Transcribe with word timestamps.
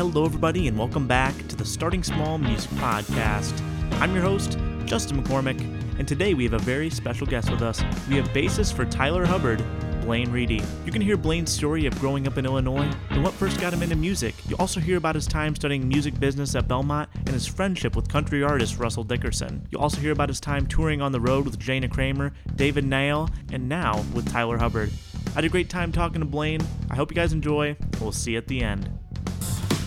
Hello, 0.00 0.24
everybody, 0.24 0.66
and 0.66 0.78
welcome 0.78 1.06
back 1.06 1.36
to 1.48 1.54
the 1.54 1.64
Starting 1.66 2.02
Small 2.02 2.38
Music 2.38 2.70
Podcast. 2.70 3.52
I'm 4.00 4.14
your 4.14 4.22
host, 4.22 4.58
Justin 4.86 5.22
McCormick, 5.22 5.60
and 5.98 6.08
today 6.08 6.32
we 6.32 6.42
have 6.44 6.54
a 6.54 6.58
very 6.58 6.88
special 6.88 7.26
guest 7.26 7.50
with 7.50 7.60
us. 7.60 7.84
We 8.08 8.16
have 8.16 8.26
bassist 8.30 8.72
for 8.72 8.86
Tyler 8.86 9.26
Hubbard, 9.26 9.62
Blaine 10.00 10.32
Reedy. 10.32 10.62
You 10.86 10.90
can 10.90 11.02
hear 11.02 11.18
Blaine's 11.18 11.52
story 11.52 11.84
of 11.84 12.00
growing 12.00 12.26
up 12.26 12.38
in 12.38 12.46
Illinois 12.46 12.90
and 13.10 13.22
what 13.22 13.34
first 13.34 13.60
got 13.60 13.74
him 13.74 13.82
into 13.82 13.94
music. 13.94 14.34
You 14.48 14.56
also 14.56 14.80
hear 14.80 14.96
about 14.96 15.16
his 15.16 15.26
time 15.26 15.54
studying 15.54 15.86
music 15.86 16.18
business 16.18 16.54
at 16.54 16.66
Belmont 16.66 17.10
and 17.16 17.28
his 17.28 17.46
friendship 17.46 17.94
with 17.94 18.08
country 18.08 18.42
artist 18.42 18.78
Russell 18.78 19.04
Dickerson. 19.04 19.68
You 19.70 19.80
also 19.80 20.00
hear 20.00 20.12
about 20.12 20.30
his 20.30 20.40
time 20.40 20.66
touring 20.66 21.02
on 21.02 21.12
the 21.12 21.20
road 21.20 21.44
with 21.44 21.58
Jana 21.58 21.88
Kramer, 21.88 22.32
David 22.56 22.86
Nail, 22.86 23.28
and 23.52 23.68
now 23.68 24.02
with 24.14 24.32
Tyler 24.32 24.56
Hubbard. 24.56 24.90
I 25.26 25.30
had 25.32 25.44
a 25.44 25.50
great 25.50 25.68
time 25.68 25.92
talking 25.92 26.22
to 26.22 26.26
Blaine. 26.26 26.62
I 26.90 26.96
hope 26.96 27.10
you 27.10 27.16
guys 27.16 27.34
enjoy. 27.34 27.76
We'll 28.00 28.12
see 28.12 28.32
you 28.32 28.38
at 28.38 28.46
the 28.46 28.62
end. 28.62 28.99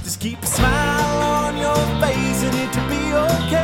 Just 0.03 0.20
keep 0.20 0.43
a 0.43 0.45
smile 0.45 1.21
on 1.21 1.55
your 1.57 1.77
face 2.02 2.43
and 2.43 2.53
it'll 2.53 2.89
be 2.89 3.13
okay. 3.13 3.63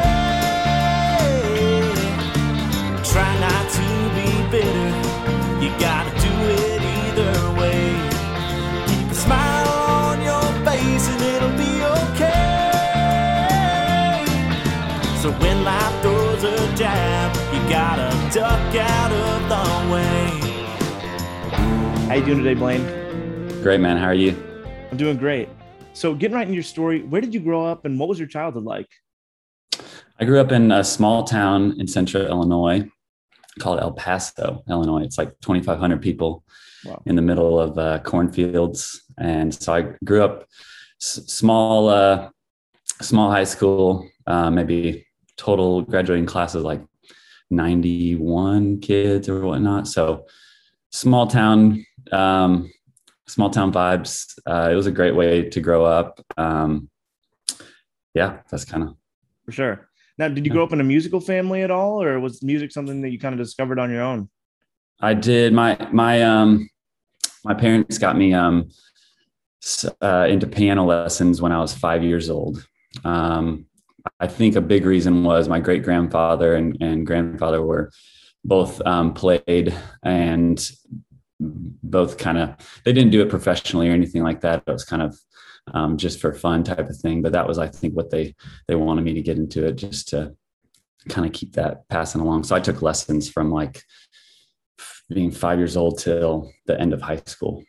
Try 3.04 3.40
not 3.42 3.70
to 3.78 3.82
be 4.16 4.30
bitter. 4.50 4.90
You 5.62 5.70
gotta 5.78 6.12
do 6.12 6.32
it 6.64 6.82
either 6.82 7.34
way. 7.60 7.92
Keep 8.88 9.12
a 9.12 9.16
smile 9.16 9.68
on 9.68 10.22
your 10.22 10.48
face 10.64 11.10
and 11.10 11.22
it'll 11.22 11.58
be 11.58 11.84
okay. 12.08 12.64
So 15.22 15.32
when 15.44 15.66
life 15.66 16.02
throws 16.02 16.44
a 16.46 16.56
jab, 16.78 17.36
you 17.54 17.60
gotta 17.70 18.10
duck 18.34 18.76
out 18.78 19.12
of 19.12 19.50
the 19.52 19.66
way. 19.92 20.40
How 22.08 22.14
you 22.14 22.24
doing 22.24 22.38
today, 22.38 22.54
Blaine? 22.54 22.86
Great, 23.62 23.82
man. 23.82 23.98
How 23.98 24.06
are 24.06 24.14
you? 24.14 24.38
I'm 24.90 24.98
doing 24.98 25.18
great. 25.18 25.50
So, 26.00 26.14
getting 26.16 26.34
right 26.36 26.44
into 26.44 26.54
your 26.54 26.64
story, 26.64 27.02
where 27.04 27.20
did 27.20 27.34
you 27.34 27.42
grow 27.42 27.66
up 27.66 27.84
and 27.84 28.00
what 28.00 28.08
was 28.08 28.18
your 28.18 28.28
childhood 28.30 28.64
like? 28.64 28.88
I 30.18 30.24
grew 30.24 30.40
up 30.40 30.54
in 30.54 30.72
a 30.72 30.82
small 30.82 31.26
town 31.26 31.76
in 31.78 31.88
central 31.90 32.26
Illinois 32.26 32.90
called 33.60 33.82
El 33.82 33.92
Paso, 33.92 34.64
Illinois. 34.70 35.02
It's 35.04 35.18
like 35.18 35.38
2,500 35.42 36.02
people 36.02 36.46
Wow. 36.86 37.02
in 37.06 37.18
the 37.18 37.22
middle 37.22 37.60
of 37.60 37.78
uh, 37.78 38.00
cornfields. 38.00 39.02
And 39.18 39.54
so 39.54 39.74
I 39.74 39.82
grew 40.06 40.24
up 40.24 40.46
s- 41.02 41.22
small, 41.28 41.90
uh, 41.90 42.30
small 43.02 43.30
high 43.30 43.44
school, 43.44 44.08
uh, 44.26 44.50
maybe 44.50 45.06
total 45.36 45.82
graduating 45.82 46.28
classes 46.28 46.64
like 46.64 46.82
91 47.50 48.80
kids 48.80 49.28
or 49.28 49.42
whatnot. 49.46 49.90
So 49.90 50.28
small 50.94 51.28
town, 51.28 51.86
um, 52.14 52.72
small 53.30 53.50
town 53.50 53.72
vibes. 53.72 54.38
Uh, 54.46 54.70
it 54.72 54.76
was 54.76 54.88
a 54.88 54.92
great 54.92 55.16
way 55.16 55.50
to 55.50 55.62
grow 55.62 55.86
up. 55.86 56.20
Um, 56.38 56.90
yeah, 58.14 58.40
that's 58.50 58.66
kind 58.66 58.84
of 58.84 58.96
For 59.46 59.52
sure. 59.52 59.90
Now, 60.18 60.28
did 60.28 60.46
you 60.46 60.52
grow 60.52 60.64
up 60.64 60.74
in 60.74 60.82
a 60.82 60.84
musical 60.84 61.22
family 61.22 61.62
at 61.62 61.72
all, 61.72 62.04
or 62.04 62.20
was 62.20 62.44
music 62.44 62.72
something 62.72 63.02
that 63.02 63.12
you 63.12 63.20
kind 63.20 63.34
of 63.34 63.40
discovered 63.40 63.80
on 63.80 63.90
your 63.90 64.02
own? 64.02 64.30
I 65.00 65.14
did 65.14 65.54
my 65.54 65.78
my 65.94 66.24
um 66.24 66.70
my 67.46 67.54
parents 67.54 67.98
got 67.98 68.18
me 68.18 68.34
um 68.34 68.70
uh, 70.02 70.28
into 70.30 70.48
piano 70.48 70.86
lessons 70.86 71.42
when 71.42 71.52
I 71.52 71.60
was 71.60 71.74
five 71.74 72.04
years 72.04 72.30
old. 72.30 72.66
Um, 73.04 73.66
I 74.20 74.28
think 74.28 74.56
a 74.56 74.62
big 74.62 74.86
reason 74.86 75.24
was 75.24 75.48
my 75.48 75.60
great 75.60 75.84
grandfather 75.84 76.56
and, 76.56 76.78
and 76.82 77.06
grandfather 77.06 77.62
were 77.62 77.92
both 78.44 78.82
um, 78.86 79.14
played 79.14 79.76
and 80.04 80.70
both 81.40 82.18
kind 82.18 82.38
of 82.38 82.56
they 82.84 82.94
didn't 82.94 83.12
do 83.12 83.22
it 83.22 83.30
professionally 83.30 83.90
or 83.90 83.94
anything 83.94 84.24
like 84.24 84.42
that. 84.42 84.64
It 84.66 84.72
was 84.72 84.86
kind 84.86 85.02
of 85.02 85.18
um, 85.74 85.98
just 85.98 86.20
for 86.20 86.34
fun 86.34 86.64
type 86.64 86.90
of 86.90 86.98
thing. 86.98 87.22
But 87.22 87.34
that 87.34 87.48
was 87.48 87.58
I 87.58 87.68
think 87.68 87.96
what 87.96 88.10
they 88.10 88.36
they 88.68 88.76
wanted 88.76 89.04
me 89.04 89.14
to 89.14 89.22
get 89.22 89.38
into 89.38 89.66
it 89.66 89.76
just 89.76 90.10
to 90.10 90.36
kind 91.08 91.26
of 91.26 91.34
keep 91.34 91.54
that 91.54 91.88
passing 91.88 92.22
along. 92.22 92.44
So 92.44 92.56
I 92.56 92.60
took 92.60 92.82
lessons 92.82 93.30
from 93.30 93.52
like 93.52 93.84
being 95.10 95.32
five 95.32 95.58
years 95.58 95.78
old 95.78 96.00
till 96.00 96.52
the 96.66 96.80
end 96.80 96.94
of 96.94 97.02
high 97.02 97.22
school. 97.26 97.64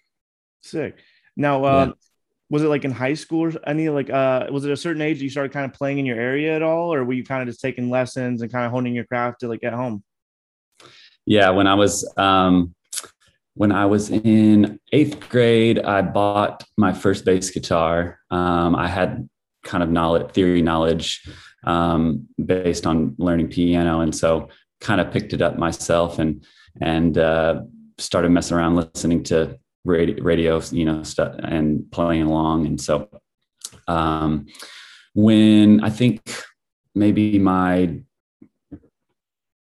Sick. 0.63 0.99
Now, 1.37 1.65
uh, 1.65 1.93
was 2.51 2.63
it 2.63 2.69
like 2.69 2.85
in 2.85 2.91
high 2.91 3.15
school 3.15 3.47
or 3.47 3.53
any 3.67 3.89
like, 3.89 4.11
uh, 4.11 4.49
was 4.51 4.65
it 4.65 4.73
a 4.73 4.77
certain 4.77 5.01
age 5.01 5.19
that 5.19 5.25
you 5.25 5.31
started 5.31 5.53
kind 5.53 5.65
of 5.65 5.73
playing 5.73 5.99
in 5.99 6.05
your 6.05 6.19
area 6.21 6.55
at 6.55 6.63
all, 6.63 6.93
or 6.93 7.05
were 7.05 7.13
you 7.13 7.25
kind 7.25 7.41
of 7.41 7.49
just 7.49 7.61
taking 7.61 7.89
lessons 7.89 8.43
and 8.43 8.53
kind 8.53 8.67
of 8.67 8.73
honing 8.73 8.95
your 8.95 9.05
craft 9.05 9.41
to 9.41 9.49
like 9.49 9.65
at 9.65 9.73
home? 9.73 10.03
Yeah, 11.25 11.51
when 11.51 11.67
I 11.67 11.75
was 11.75 12.13
um, 12.17 12.75
when 13.61 13.73
I 13.73 13.85
was 13.85 14.09
in 14.09 14.81
eighth 14.91 15.29
grade, 15.29 15.81
I 15.81 16.01
bought 16.01 16.65
my 16.79 16.95
first 16.95 17.27
bass 17.27 17.51
guitar. 17.51 18.19
Um, 18.31 18.75
I 18.75 18.89
had 18.89 19.29
kind 19.65 19.83
of 19.83 19.91
knowledge, 19.91 20.33
theory 20.33 20.63
knowledge 20.63 21.29
um, 21.65 22.27
based 22.43 22.87
on 22.87 23.15
learning 23.19 23.49
piano, 23.49 24.01
and 24.01 24.17
so 24.17 24.49
kind 24.81 24.99
of 24.99 25.13
picked 25.13 25.35
it 25.35 25.43
up 25.43 25.59
myself 25.59 26.19
and 26.19 26.43
and 26.81 27.19
uh, 27.19 27.61
started 27.99 28.31
messing 28.31 28.57
around, 28.57 28.77
listening 28.77 29.25
to 29.25 29.59
radio, 29.85 30.25
radio 30.25 30.63
you 30.71 30.87
know, 30.87 31.03
stuff 31.03 31.35
and 31.41 31.85
playing 31.93 32.23
along. 32.23 32.65
And 32.65 32.81
so 32.81 33.11
um, 33.87 34.47
when 35.13 35.85
I 35.85 35.91
think 35.91 36.23
maybe 36.95 37.39
my 37.39 38.01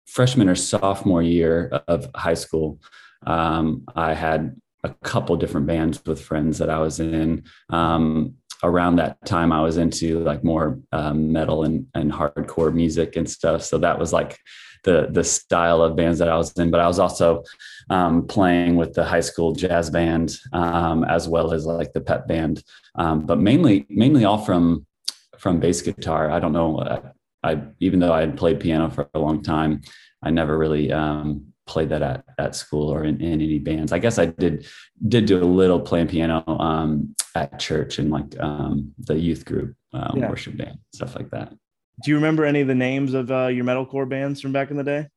freshman 0.05 0.49
or 0.49 0.55
sophomore 0.55 1.23
year 1.23 1.81
of 1.87 2.09
high 2.13 2.33
school, 2.33 2.81
um, 3.25 3.83
I 3.95 4.13
had 4.13 4.55
a 4.83 4.89
couple 5.03 5.35
different 5.35 5.67
bands 5.67 6.01
with 6.05 6.21
friends 6.21 6.59
that 6.59 6.69
I 6.69 6.79
was 6.79 6.99
in. 6.99 7.43
Um, 7.69 8.35
around 8.63 8.95
that 8.97 9.23
time, 9.25 9.51
I 9.51 9.61
was 9.61 9.77
into 9.77 10.19
like 10.19 10.43
more 10.43 10.79
um, 10.91 11.31
metal 11.31 11.63
and, 11.63 11.87
and 11.93 12.11
hardcore 12.11 12.73
music 12.73 13.15
and 13.15 13.29
stuff. 13.29 13.63
So 13.63 13.77
that 13.79 13.99
was 13.99 14.13
like 14.13 14.37
the 14.83 15.07
the 15.11 15.23
style 15.23 15.81
of 15.81 15.95
bands 15.95 16.19
that 16.19 16.29
I 16.29 16.37
was 16.37 16.53
in. 16.53 16.71
But 16.71 16.79
I 16.79 16.87
was 16.87 16.99
also 16.99 17.43
um, 17.89 18.27
playing 18.27 18.75
with 18.75 18.93
the 18.93 19.03
high 19.03 19.21
school 19.21 19.53
jazz 19.53 19.89
band 19.89 20.37
um, 20.53 21.03
as 21.03 21.27
well 21.27 21.53
as 21.53 21.65
like 21.65 21.93
the 21.93 22.01
pep 22.01 22.27
band. 22.27 22.63
Um, 22.95 23.25
but 23.25 23.39
mainly 23.39 23.85
mainly 23.89 24.23
all 24.23 24.37
from 24.37 24.85
from 25.37 25.59
bass 25.59 25.81
guitar. 25.81 26.31
I 26.31 26.39
don't 26.39 26.53
know. 26.53 26.79
I, 26.79 27.01
I 27.51 27.61
even 27.79 27.99
though 27.99 28.13
I 28.13 28.21
had 28.21 28.37
played 28.37 28.59
piano 28.59 28.89
for 28.89 29.09
a 29.13 29.19
long 29.19 29.43
time, 29.43 29.81
I 30.21 30.29
never 30.29 30.57
really 30.57 30.91
um, 30.93 31.53
played 31.67 31.89
that 31.89 32.01
at, 32.01 32.23
at 32.37 32.55
school 32.55 32.89
or 32.89 33.03
in, 33.03 33.19
in 33.21 33.41
any 33.41 33.59
bands. 33.59 33.91
I 33.91 33.99
guess 33.99 34.19
I 34.19 34.27
did 34.27 34.67
did 35.07 35.25
do 35.25 35.41
a 35.41 35.45
little 35.45 35.79
playing 35.79 36.07
piano 36.07 36.43
um, 36.47 37.15
at 37.35 37.59
church 37.59 37.99
and 37.99 38.09
like 38.11 38.39
um, 38.39 38.93
the 38.99 39.17
youth 39.17 39.45
group 39.45 39.75
um, 39.93 40.17
Yeah. 40.17 40.29
worship 40.29 40.57
band 40.57 40.79
stuff 40.93 41.15
like 41.15 41.29
that. 41.31 41.49
Do 42.03 42.11
you 42.11 42.15
remember 42.15 42.45
any 42.45 42.61
of 42.61 42.67
the 42.67 42.75
names 42.75 43.13
of 43.13 43.31
uh, 43.31 43.47
your 43.47 43.65
metalcore 43.65 44.07
bands 44.07 44.41
from 44.41 44.51
back 44.51 44.69
in 44.69 44.77
the 44.77 44.83
day? 44.83 45.07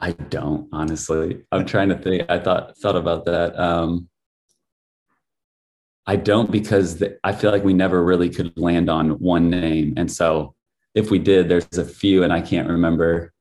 I 0.00 0.12
don't 0.12 0.68
honestly. 0.72 1.42
I'm 1.50 1.66
trying 1.66 1.88
to 1.88 1.96
think. 1.98 2.24
I 2.28 2.38
thought 2.38 2.76
thought 2.78 2.96
about 2.96 3.24
that. 3.24 3.58
Um, 3.58 4.08
I 6.06 6.16
don't 6.16 6.50
because 6.50 6.98
the, 6.98 7.18
I 7.22 7.32
feel 7.32 7.50
like 7.50 7.64
we 7.64 7.74
never 7.74 8.02
really 8.02 8.30
could 8.30 8.56
land 8.56 8.88
on 8.88 9.10
one 9.18 9.50
name, 9.50 9.94
and 9.96 10.10
so 10.10 10.54
if 10.94 11.10
we 11.10 11.18
did, 11.18 11.48
there's 11.48 11.66
a 11.76 11.84
few, 11.84 12.22
and 12.22 12.32
I 12.32 12.40
can't 12.40 12.68
remember. 12.68 13.32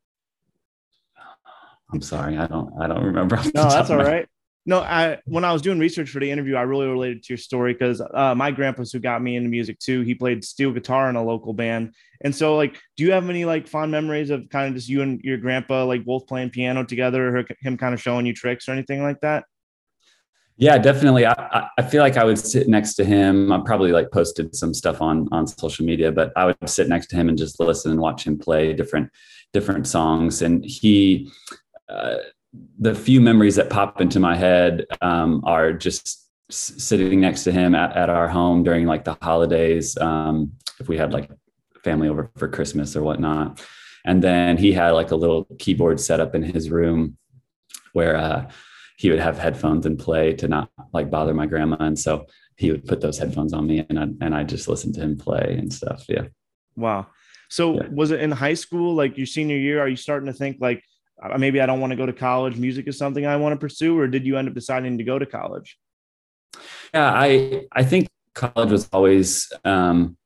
I'm 1.94 2.02
sorry, 2.02 2.38
I 2.38 2.48
don't. 2.48 2.74
I 2.82 2.88
don't 2.88 3.04
remember. 3.04 3.38
No, 3.56 3.70
that's 3.70 3.90
all 3.90 3.98
right. 3.98 4.28
No, 4.66 4.82
I 4.82 5.20
when 5.26 5.46
I 5.46 5.54
was 5.54 5.62
doing 5.62 5.80
research 5.80 6.10
for 6.10 6.20
the 6.20 6.30
interview, 6.30 6.56
I 6.58 6.64
really 6.64 6.88
related 6.88 7.24
to 7.24 7.28
your 7.30 7.38
story 7.38 7.72
because 7.74 8.02
uh, 8.02 8.36
my 8.36 8.52
grandpa's 8.52 8.92
who 8.92 9.00
got 9.00 9.22
me 9.22 9.38
into 9.38 9.50
music 9.50 9.80
too. 9.80 10.02
He 10.02 10.14
played 10.14 10.44
steel 10.44 10.74
guitar 10.74 11.10
in 11.10 11.16
a 11.16 11.24
local 11.24 11.54
band, 11.54 11.94
and 12.22 12.36
so 12.36 12.58
like, 12.58 12.78
do 12.98 13.06
you 13.06 13.14
have 13.14 13.30
any 13.30 13.46
like 13.46 13.68
fond 13.70 13.92
memories 13.92 14.30
of 14.30 14.50
kind 14.50 14.68
of 14.68 14.76
just 14.76 14.90
you 14.90 15.02
and 15.02 15.22
your 15.22 15.38
grandpa 15.38 15.86
like 15.86 16.04
both 16.04 16.28
playing 16.28 16.50
piano 16.50 16.84
together, 16.84 17.38
or 17.38 17.46
him 17.62 17.78
kind 17.78 17.94
of 17.94 18.02
showing 18.02 18.26
you 18.26 18.34
tricks 18.34 18.68
or 18.68 18.74
anything 18.74 19.02
like 19.02 19.22
that? 19.22 19.46
Yeah, 20.58 20.78
definitely. 20.80 21.26
I, 21.26 21.32
I- 21.34 21.68
I 21.80 21.84
feel 21.84 22.02
like 22.02 22.18
I 22.18 22.24
would 22.24 22.40
sit 22.40 22.68
next 22.68 22.96
to 22.96 23.06
him. 23.06 23.52
I 23.54 23.62
probably 23.64 23.92
like 23.92 24.12
posted 24.12 24.54
some 24.56 24.74
stuff 24.74 25.00
on 25.02 25.30
on 25.32 25.48
social 25.48 25.86
media, 25.86 26.12
but 26.12 26.34
I 26.36 26.46
would 26.46 26.58
sit 26.66 26.90
next 26.90 27.08
to 27.12 27.16
him 27.16 27.30
and 27.30 27.38
just 27.38 27.60
listen 27.60 27.92
and 27.92 28.02
watch 28.02 28.26
him 28.26 28.38
play 28.38 28.74
different 28.74 29.10
different 29.54 29.88
songs. 29.88 30.42
And 30.42 30.66
he, 30.66 31.32
uh, 31.90 32.18
the 32.80 32.96
few 32.96 33.22
memories 33.22 33.56
that 33.56 33.70
pop 33.70 34.02
into 34.02 34.20
my 34.20 34.36
head 34.36 34.86
um, 35.02 35.42
are 35.46 35.74
just 35.74 36.30
s- 36.50 36.74
sitting 36.78 37.20
next 37.22 37.44
to 37.44 37.52
him 37.52 37.76
at, 37.76 37.96
at 37.96 38.10
our 38.10 38.28
home 38.28 38.64
during 38.64 38.86
like 38.86 39.04
the 39.04 39.18
holidays. 39.22 39.98
Um, 39.98 40.54
if 40.80 40.88
we 40.88 40.98
had 40.98 41.14
like 41.14 41.30
family 41.84 42.08
over 42.08 42.32
for 42.38 42.48
Christmas 42.48 42.96
or 42.96 43.04
whatnot, 43.04 43.62
and 44.06 44.24
then 44.24 44.58
he 44.58 44.72
had 44.72 44.92
like 44.92 45.12
a 45.12 45.16
little 45.16 45.46
keyboard 45.60 46.00
set 46.00 46.20
up 46.20 46.36
in 46.36 46.44
his 46.44 46.70
room 46.70 47.18
where. 47.94 48.16
Uh, 48.16 48.50
he 49.00 49.12
would 49.12 49.20
have 49.20 49.38
headphones 49.38 49.86
and 49.86 50.00
play 50.00 50.34
to 50.34 50.48
not 50.48 50.72
like 50.92 51.12
bother 51.12 51.32
my 51.32 51.46
grandma. 51.46 51.78
And 51.80 52.00
so 52.00 52.26
he 52.56 52.72
would 52.72 52.84
put 52.88 53.00
those 53.00 53.20
headphones 53.20 53.54
on 53.54 53.68
me 53.68 53.86
and 53.88 54.00
I, 54.00 54.08
and 54.26 54.34
I 54.34 54.44
just 54.44 54.68
listened 54.68 54.96
to 54.96 55.02
him 55.02 55.16
play 55.20 55.56
and 55.56 55.72
stuff. 55.72 56.04
Yeah. 56.10 56.24
Wow. 56.76 57.06
So 57.48 57.76
Yeah. 57.76 57.90
was 57.92 58.10
it 58.10 58.22
in 58.22 58.32
high 58.32 58.56
school, 58.56 58.96
like 58.96 59.16
your 59.16 59.28
senior 59.28 59.56
year? 59.58 59.80
Are 59.80 59.88
you 59.88 59.98
starting 59.98 60.26
to 60.26 60.34
think 60.34 60.58
like 60.60 60.84
maybe 61.38 61.62
I 61.62 61.66
don't 61.66 61.80
want 61.80 61.92
to 61.92 61.98
go 61.98 62.06
to 62.06 62.14
college? 62.14 62.58
Music 62.58 62.88
is 62.88 62.98
something 62.98 63.26
I 63.26 63.36
want 63.38 63.54
to 63.54 63.60
pursue, 63.60 63.98
or 63.98 64.08
did 64.08 64.26
you 64.26 64.38
end 64.38 64.48
up 64.48 64.54
deciding 64.54 64.98
to 64.98 65.04
go 65.04 65.18
to 65.18 65.26
college? 65.26 65.78
Yeah. 66.94 67.12
I, 67.12 67.66
I 67.72 67.84
think 67.84 68.08
college 68.34 68.72
was 68.72 68.88
always 68.94 69.52
um, 69.66 70.18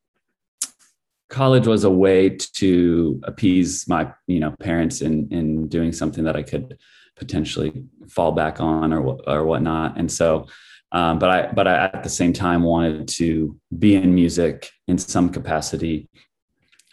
college 1.29 1.65
was 1.65 1.85
a 1.85 1.89
way 1.89 2.29
to 2.29 3.19
appease 3.23 3.87
my 3.87 4.11
you 4.27 4.39
know 4.39 4.53
parents 4.59 5.01
in 5.01 5.29
in 5.31 5.67
doing 5.67 5.91
something 5.91 6.25
that 6.25 6.35
I 6.35 6.43
could 6.43 6.77
potentially 7.15 7.85
fall 8.09 8.33
back 8.33 8.59
on 8.59 8.93
or 8.93 9.17
or 9.27 9.45
whatnot. 9.45 9.97
And 9.97 10.11
so, 10.11 10.47
um, 10.91 11.17
but 11.17 11.29
I 11.29 11.51
but 11.51 11.67
I 11.67 11.85
at 11.85 12.03
the 12.03 12.09
same 12.09 12.33
time 12.33 12.63
wanted 12.63 13.07
to 13.19 13.57
be 13.79 13.95
in 13.95 14.13
music 14.13 14.69
in 14.87 14.97
some 14.97 15.29
capacity. 15.29 16.09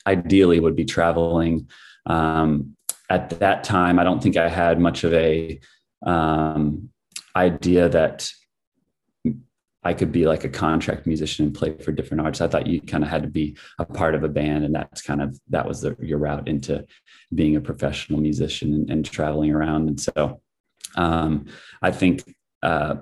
Ideally, 0.07 0.61
would 0.61 0.77
be 0.77 0.87
traveling. 0.87 1.69
Um, 2.07 2.77
at 3.09 3.31
that 3.41 3.65
time, 3.65 3.99
I 3.99 4.05
don't 4.05 4.23
think 4.23 4.37
I 4.37 4.49
had 4.49 4.79
much 4.79 5.05
of 5.05 5.13
a 5.15 5.61
um, 6.05 6.91
idea 7.35 7.89
that 7.89 8.31
I 9.83 9.95
could 9.95 10.13
be 10.13 10.27
like 10.27 10.45
a 10.45 10.49
contract 10.49 11.07
musician 11.07 11.47
and 11.47 11.55
play 11.55 11.75
for 11.79 11.93
different 11.93 12.21
artists. 12.21 12.43
I 12.43 12.49
thought 12.49 12.67
you 12.67 12.81
kind 12.81 13.05
of 13.05 13.11
had 13.11 13.23
to 13.23 13.29
be 13.29 13.57
a 13.79 13.85
part 13.85 14.15
of 14.15 14.25
a 14.25 14.29
band, 14.29 14.65
and 14.65 14.75
that's 14.75 15.03
kind 15.03 15.23
of 15.23 15.39
that 15.49 15.67
was 15.67 15.81
the, 15.81 15.97
your 16.01 16.19
route 16.19 16.49
into 16.49 16.85
being 17.35 17.57
a 17.57 17.61
professional 17.61 18.21
musician 18.21 18.75
and, 18.75 18.91
and 18.91 19.05
traveling 19.05 19.53
around. 19.53 19.89
And 19.89 20.01
so, 20.01 20.41
um, 20.97 21.47
I 21.81 21.91
think 21.91 22.23
uh, 22.63 22.97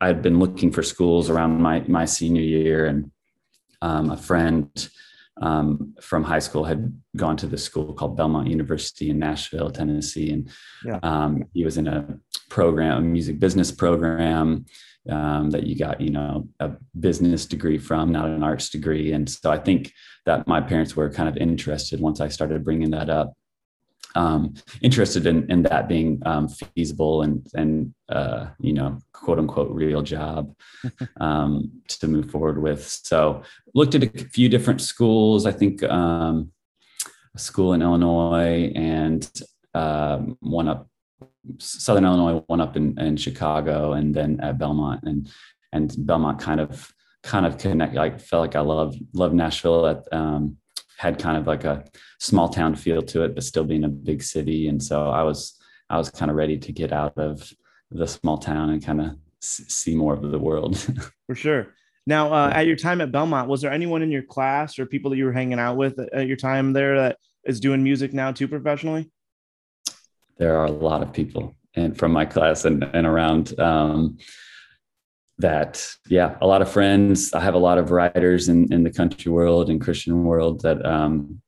I'd 0.00 0.22
been 0.22 0.38
looking 0.38 0.70
for 0.70 0.82
schools 0.82 1.30
around 1.30 1.60
my 1.60 1.80
my 1.88 2.04
senior 2.04 2.42
year, 2.42 2.86
and 2.86 3.10
um, 3.82 4.10
a 4.10 4.16
friend 4.16 4.70
um, 5.40 5.94
from 6.00 6.24
high 6.24 6.38
school 6.38 6.64
had 6.64 6.92
gone 7.16 7.36
to 7.36 7.46
the 7.46 7.58
school 7.58 7.92
called 7.92 8.16
Belmont 8.16 8.48
University 8.48 9.10
in 9.10 9.18
Nashville, 9.18 9.70
Tennessee, 9.70 10.30
and 10.30 10.50
yeah. 10.84 10.98
um, 11.02 11.44
he 11.52 11.64
was 11.64 11.76
in 11.76 11.86
a 11.86 12.18
program, 12.48 12.98
a 12.98 13.00
music 13.00 13.38
business 13.38 13.70
program 13.70 14.64
um, 15.10 15.50
that 15.50 15.64
you 15.64 15.76
got, 15.76 16.00
you 16.00 16.10
know, 16.10 16.48
a 16.60 16.72
business 16.98 17.46
degree 17.46 17.78
from, 17.78 18.12
not 18.12 18.26
an 18.26 18.42
arts 18.42 18.70
degree. 18.70 19.12
And 19.12 19.28
so 19.28 19.50
I 19.50 19.58
think 19.58 19.92
that 20.24 20.46
my 20.46 20.60
parents 20.60 20.96
were 20.96 21.10
kind 21.10 21.28
of 21.28 21.36
interested 21.36 22.00
once 22.00 22.20
I 22.20 22.28
started 22.28 22.64
bringing 22.64 22.90
that 22.90 23.10
up. 23.10 23.32
Um, 24.16 24.54
interested 24.80 25.26
in, 25.26 25.50
in 25.50 25.62
that 25.64 25.88
being 25.88 26.22
um, 26.24 26.48
feasible 26.48 27.20
and 27.22 27.46
and 27.54 27.94
uh, 28.08 28.46
you 28.58 28.72
know 28.72 28.98
quote 29.12 29.38
unquote 29.38 29.70
real 29.70 30.02
job 30.02 30.54
um, 31.20 31.82
to 31.88 32.08
move 32.08 32.30
forward 32.30 32.60
with. 32.60 32.82
So 32.82 33.42
looked 33.74 33.94
at 33.94 34.04
a 34.04 34.08
few 34.08 34.48
different 34.48 34.80
schools. 34.80 35.44
I 35.44 35.52
think 35.52 35.82
um, 35.82 36.50
a 37.34 37.38
school 37.38 37.74
in 37.74 37.82
Illinois 37.82 38.72
and 38.74 39.30
um, 39.74 40.38
one 40.40 40.68
up 40.68 40.88
Southern 41.58 42.04
Illinois, 42.04 42.42
one 42.46 42.60
up 42.60 42.76
in, 42.76 42.98
in 42.98 43.16
Chicago, 43.16 43.92
and 43.92 44.14
then 44.14 44.40
at 44.40 44.58
Belmont, 44.58 45.02
and 45.04 45.30
and 45.72 45.94
Belmont 45.98 46.40
kind 46.40 46.60
of 46.60 46.92
kind 47.22 47.46
of 47.46 47.58
connect. 47.58 47.96
I 47.96 48.10
felt 48.18 48.40
like 48.42 48.56
I 48.56 48.60
love 48.60 48.96
love 49.12 49.32
Nashville. 49.32 49.86
At, 49.86 50.04
um, 50.12 50.56
had 50.96 51.18
kind 51.18 51.36
of 51.36 51.46
like 51.46 51.64
a 51.64 51.84
small 52.18 52.48
town 52.48 52.74
feel 52.74 53.02
to 53.02 53.24
it, 53.24 53.34
but 53.34 53.44
still 53.44 53.64
being 53.64 53.84
a 53.84 53.88
big 53.88 54.22
city. 54.22 54.68
And 54.68 54.82
so 54.82 55.08
I 55.08 55.22
was 55.22 55.58
I 55.88 55.98
was 55.98 56.10
kind 56.10 56.30
of 56.30 56.36
ready 56.36 56.58
to 56.58 56.72
get 56.72 56.92
out 56.92 57.16
of 57.16 57.52
the 57.90 58.06
small 58.06 58.38
town 58.38 58.70
and 58.70 58.84
kind 58.84 59.00
of 59.00 59.16
see 59.40 59.94
more 59.94 60.14
of 60.14 60.22
the 60.22 60.38
world. 60.38 60.76
For 61.26 61.34
sure. 61.34 61.74
Now, 62.08 62.32
uh, 62.32 62.50
at 62.54 62.66
your 62.66 62.76
time 62.76 63.00
at 63.00 63.12
Belmont, 63.12 63.48
was 63.48 63.60
there 63.60 63.72
anyone 63.72 64.02
in 64.02 64.10
your 64.10 64.22
class 64.22 64.78
or 64.78 64.86
people 64.86 65.10
that 65.10 65.16
you 65.16 65.24
were 65.24 65.32
hanging 65.32 65.58
out 65.58 65.76
with 65.76 65.98
at 66.12 66.26
your 66.26 66.36
time 66.36 66.72
there 66.72 66.96
that 66.96 67.18
is 67.44 67.60
doing 67.60 67.82
music 67.82 68.12
now 68.12 68.32
too 68.32 68.48
professionally? 68.48 69.10
there 70.38 70.56
are 70.56 70.66
a 70.66 70.70
lot 70.70 71.02
of 71.02 71.12
people 71.12 71.54
and 71.74 71.96
from 71.96 72.12
my 72.12 72.24
class 72.24 72.64
and, 72.64 72.84
and 72.94 73.06
around 73.06 73.58
um, 73.58 74.18
that 75.38 75.86
yeah 76.08 76.36
a 76.40 76.46
lot 76.46 76.62
of 76.62 76.70
friends 76.70 77.32
i 77.34 77.40
have 77.40 77.54
a 77.54 77.58
lot 77.58 77.78
of 77.78 77.90
writers 77.90 78.48
in, 78.48 78.72
in 78.72 78.82
the 78.82 78.90
country 78.90 79.30
world 79.30 79.68
and 79.68 79.80
christian 79.80 80.24
world 80.24 80.62
that 80.62 80.84
um, 80.84 81.40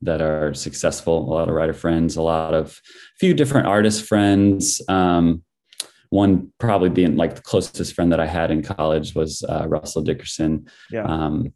that 0.00 0.20
are 0.20 0.54
successful 0.54 1.18
a 1.18 1.32
lot 1.32 1.48
of 1.48 1.54
writer 1.54 1.72
friends 1.72 2.16
a 2.16 2.22
lot 2.22 2.54
of 2.54 2.80
few 3.18 3.34
different 3.34 3.66
artist 3.66 4.04
friends 4.04 4.80
um, 4.88 5.42
one 6.10 6.52
probably 6.58 6.90
being 6.90 7.16
like 7.16 7.34
the 7.34 7.42
closest 7.42 7.94
friend 7.94 8.12
that 8.12 8.20
i 8.20 8.26
had 8.26 8.50
in 8.50 8.62
college 8.62 9.14
was 9.14 9.42
uh, 9.48 9.66
russell 9.68 10.02
dickerson 10.02 10.66
yeah. 10.90 11.04
Um, 11.04 11.52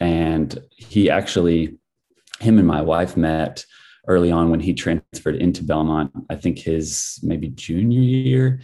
and 0.00 0.58
he 0.70 1.10
actually 1.10 1.78
him 2.40 2.58
and 2.58 2.66
my 2.66 2.82
wife 2.82 3.16
met 3.16 3.64
early 4.06 4.30
on 4.30 4.50
when 4.50 4.60
he 4.60 4.74
transferred 4.74 5.36
into 5.36 5.62
Belmont, 5.62 6.12
I 6.28 6.36
think 6.36 6.58
his 6.58 7.18
maybe 7.22 7.48
junior 7.48 8.00
year. 8.00 8.60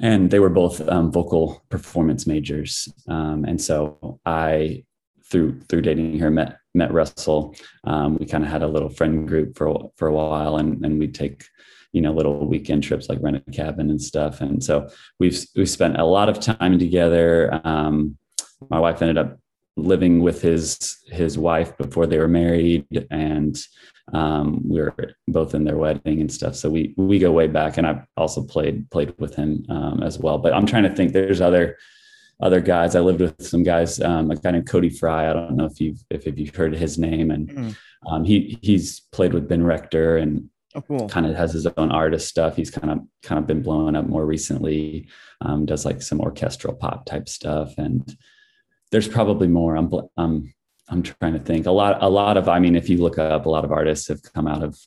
And 0.00 0.30
they 0.30 0.38
were 0.38 0.48
both 0.50 0.86
um, 0.88 1.10
vocal 1.10 1.62
performance 1.70 2.26
majors. 2.26 2.88
Um, 3.08 3.44
and 3.44 3.60
so 3.60 4.20
I, 4.24 4.84
through 5.30 5.60
through 5.68 5.82
dating 5.82 6.18
her, 6.20 6.30
met 6.30 6.58
met 6.74 6.92
Russell. 6.92 7.54
Um, 7.84 8.16
we 8.16 8.26
kind 8.26 8.44
of 8.44 8.50
had 8.50 8.62
a 8.62 8.68
little 8.68 8.88
friend 8.88 9.26
group 9.26 9.56
for 9.56 9.90
for 9.96 10.08
a 10.08 10.12
while, 10.12 10.56
and 10.56 10.84
and 10.84 10.98
we'd 10.98 11.14
take 11.14 11.44
you 11.92 12.00
know 12.00 12.12
little 12.12 12.46
weekend 12.46 12.84
trips 12.84 13.08
like 13.08 13.18
rent 13.20 13.42
a 13.46 13.50
cabin 13.50 13.90
and 13.90 14.00
stuff. 14.00 14.40
And 14.40 14.62
so 14.62 14.88
we've 15.18 15.44
we've 15.56 15.68
spent 15.68 15.98
a 15.98 16.04
lot 16.04 16.28
of 16.28 16.40
time 16.40 16.78
together. 16.78 17.60
Um, 17.64 18.16
my 18.70 18.78
wife 18.78 19.02
ended 19.02 19.18
up 19.18 19.38
living 19.78 20.20
with 20.20 20.42
his 20.42 20.98
his 21.06 21.38
wife 21.38 21.76
before 21.78 22.06
they 22.06 22.18
were 22.18 22.28
married, 22.28 22.86
and 23.10 23.58
um, 24.12 24.60
we 24.68 24.80
were 24.80 24.94
both 25.26 25.54
in 25.54 25.64
their 25.64 25.76
wedding 25.76 26.20
and 26.20 26.32
stuff. 26.32 26.54
So 26.56 26.70
we 26.70 26.94
we 26.96 27.18
go 27.18 27.32
way 27.32 27.46
back, 27.46 27.78
and 27.78 27.86
I've 27.86 28.04
also 28.16 28.42
played 28.42 28.90
played 28.90 29.14
with 29.18 29.34
him 29.34 29.64
um, 29.68 30.02
as 30.02 30.18
well. 30.18 30.38
But 30.38 30.52
I'm 30.52 30.66
trying 30.66 30.84
to 30.84 30.94
think. 30.94 31.12
There's 31.12 31.40
other 31.40 31.76
other 32.40 32.60
guys. 32.60 32.94
I 32.94 33.00
lived 33.00 33.20
with 33.20 33.42
some 33.44 33.62
guys, 33.62 34.00
um, 34.00 34.30
a 34.30 34.36
guy 34.36 34.52
named 34.52 34.68
Cody 34.68 34.90
Fry. 34.90 35.28
I 35.28 35.32
don't 35.32 35.56
know 35.56 35.66
if 35.66 35.80
you've 35.80 36.02
if, 36.10 36.26
if 36.26 36.38
you've 36.38 36.54
heard 36.54 36.74
his 36.74 36.98
name, 36.98 37.30
and 37.30 37.48
mm. 37.48 38.26
he 38.26 38.58
he's 38.62 39.00
played 39.12 39.34
with 39.34 39.48
Ben 39.48 39.64
Rector 39.64 40.18
and 40.18 40.48
oh, 40.74 40.82
cool. 40.82 41.08
kind 41.08 41.26
of 41.26 41.34
has 41.34 41.52
his 41.52 41.66
own 41.66 41.90
artist 41.90 42.28
stuff. 42.28 42.56
He's 42.56 42.70
kind 42.70 42.90
of 42.90 42.98
kind 43.22 43.38
of 43.38 43.46
been 43.46 43.62
blowing 43.62 43.96
up 43.96 44.06
more 44.06 44.24
recently. 44.24 45.08
Um, 45.40 45.66
does 45.66 45.84
like 45.84 46.02
some 46.02 46.20
orchestral 46.20 46.74
pop 46.74 47.06
type 47.06 47.28
stuff, 47.28 47.74
and 47.78 48.16
there's 48.90 49.08
probably 49.08 49.48
more. 49.48 49.76
I'm 49.76 49.92
I'm 50.16 50.52
I'm 50.88 51.02
trying 51.02 51.34
to 51.34 51.38
think. 51.38 51.66
A 51.66 51.70
lot, 51.70 52.02
a 52.02 52.08
lot 52.08 52.36
of. 52.36 52.48
I 52.48 52.58
mean, 52.58 52.76
if 52.76 52.88
you 52.88 52.98
look 52.98 53.18
up, 53.18 53.46
a 53.46 53.50
lot 53.50 53.64
of 53.64 53.72
artists 53.72 54.08
have 54.08 54.22
come 54.22 54.46
out 54.46 54.62
of 54.62 54.78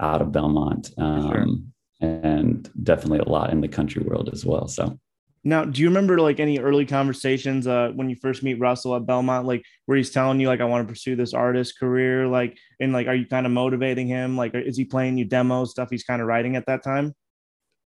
out 0.00 0.22
of 0.22 0.32
Belmont, 0.32 0.90
um, 0.96 1.72
sure. 2.00 2.08
and 2.08 2.70
definitely 2.82 3.18
a 3.18 3.28
lot 3.28 3.50
in 3.50 3.60
the 3.60 3.68
country 3.68 4.02
world 4.02 4.30
as 4.32 4.44
well. 4.44 4.66
So. 4.68 4.98
Now, 5.42 5.64
do 5.64 5.80
you 5.80 5.88
remember 5.88 6.20
like 6.20 6.38
any 6.38 6.58
early 6.58 6.84
conversations 6.84 7.66
uh, 7.66 7.92
when 7.94 8.10
you 8.10 8.16
first 8.16 8.42
meet 8.42 8.60
Russell 8.60 8.94
at 8.94 9.06
Belmont, 9.06 9.46
like 9.46 9.64
where 9.86 9.96
he's 9.96 10.10
telling 10.10 10.38
you 10.38 10.48
like 10.48 10.60
I 10.60 10.64
want 10.64 10.86
to 10.86 10.92
pursue 10.92 11.16
this 11.16 11.32
artist 11.32 11.78
career, 11.78 12.26
like 12.26 12.58
and 12.78 12.92
like 12.92 13.06
are 13.06 13.14
you 13.14 13.26
kind 13.26 13.46
of 13.46 13.52
motivating 13.52 14.06
him? 14.06 14.36
Like, 14.36 14.54
is 14.54 14.76
he 14.76 14.84
playing 14.84 15.16
you 15.16 15.24
demos 15.24 15.70
stuff 15.70 15.88
he's 15.90 16.04
kind 16.04 16.20
of 16.20 16.28
writing 16.28 16.56
at 16.56 16.66
that 16.66 16.82
time? 16.82 17.14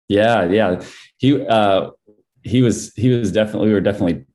Yeah, 0.09 0.45
yeah. 0.47 0.83
He 1.19 1.47
uh, 1.47 1.90
he 2.43 2.62
was 2.62 2.93
he 2.95 3.11
was 3.11 3.31
definitely 3.31 3.69
we 3.69 3.75
were 3.75 3.81
definitely 3.81 4.26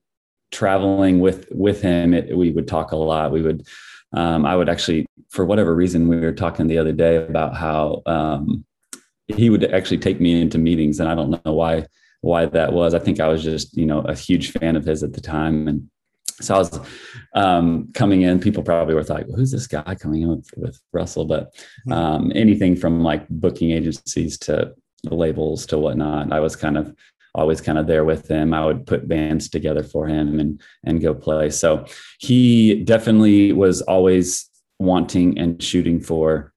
traveling 0.52 1.20
with 1.20 1.48
with 1.52 1.82
him, 1.82 2.14
it, 2.14 2.36
we 2.36 2.52
would 2.52 2.68
talk 2.68 2.92
a 2.92 2.96
lot. 2.96 3.32
We 3.32 3.42
would, 3.42 3.68
um, 4.14 4.46
I 4.46 4.56
would 4.56 4.70
actually, 4.70 5.06
for 5.30 5.46
whatever 5.46 5.76
reason, 5.76 6.08
we 6.08 6.20
were 6.20 6.32
talking 6.32 6.68
the 6.68 6.78
other 6.78 6.92
day 6.92 7.18
about 7.18 7.56
how 7.56 8.02
um, 8.06 8.66
he 9.28 9.50
would 9.50 9.64
actually 9.74 10.00
take 10.00 10.20
me 10.20 10.42
into 10.42 10.58
meetings, 10.58 11.00
and 11.00 11.10
I 11.10 11.16
don't 11.16 11.30
know 11.46 11.54
why 11.54 11.86
why 12.22 12.46
that 12.48 12.74
was. 12.74 12.94
I 12.94 13.00
think 13.00 13.20
I 13.20 13.28
was 13.28 13.44
just 13.44 13.76
you 13.78 13.86
know 13.86 14.00
a 14.02 14.16
huge 14.16 14.52
fan 14.52 14.76
of 14.76 14.86
his 14.86 15.04
at 15.04 15.14
the 15.14 15.22
time, 15.22 15.68
and 15.68 15.90
so 16.42 16.56
I 16.56 16.58
was 16.58 16.80
um, 17.36 17.92
coming 17.94 18.24
in. 18.24 18.40
People 18.40 18.64
probably 18.64 18.96
were 18.96 19.04
like, 19.04 19.28
"Who's 19.36 19.52
this 19.52 19.68
guy 19.68 19.96
coming 19.96 20.24
in 20.24 20.30
with, 20.30 20.50
with 20.58 20.80
Russell?" 20.94 21.26
But 21.26 21.54
hmm. 21.86 21.94
um, 21.94 22.32
anything 22.36 22.76
from 22.76 23.04
like 23.04 23.28
booking 23.30 23.72
agencies 23.72 24.38
to 24.40 24.74
labels 25.04 25.66
to 25.68 25.78
whatnot, 25.78 26.32
I 26.34 26.40
was 26.40 26.56
kind 26.56 26.78
of 26.78 26.94
always 27.36 27.62
kind 27.62 27.78
of 27.78 27.88
there 27.88 28.06
with 28.06 28.28
him. 28.30 28.54
I 28.54 28.66
would 28.66 28.86
put 28.86 29.08
bands 29.08 29.50
together 29.50 29.84
for 29.84 30.08
him 30.08 30.40
and 30.40 30.62
and 30.84 31.02
go 31.02 31.14
play. 31.14 31.50
So 31.50 31.86
he 32.20 32.84
definitely 32.84 33.54
was 33.54 33.82
always 33.82 34.50
wanting 34.80 35.38
and 35.38 35.62
shooting 35.62 36.00
for 36.00 36.54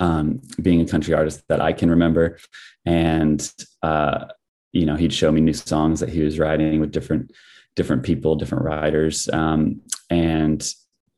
um, 0.00 0.40
being 0.60 0.80
a 0.80 0.86
country 0.86 1.14
artist 1.14 1.42
that 1.48 1.60
I 1.60 1.72
can 1.72 1.90
remember. 1.90 2.38
And 2.84 3.50
uh, 3.82 4.26
you 4.72 4.86
know, 4.86 4.96
he'd 4.96 5.12
show 5.12 5.30
me 5.30 5.40
new 5.40 5.52
songs 5.52 6.00
that 6.00 6.08
he 6.08 6.22
was 6.22 6.38
writing 6.38 6.80
with 6.80 6.92
different 6.92 7.32
different 7.76 8.02
people, 8.02 8.36
different 8.36 8.64
writers. 8.64 9.28
Um, 9.32 9.80
and 10.10 10.66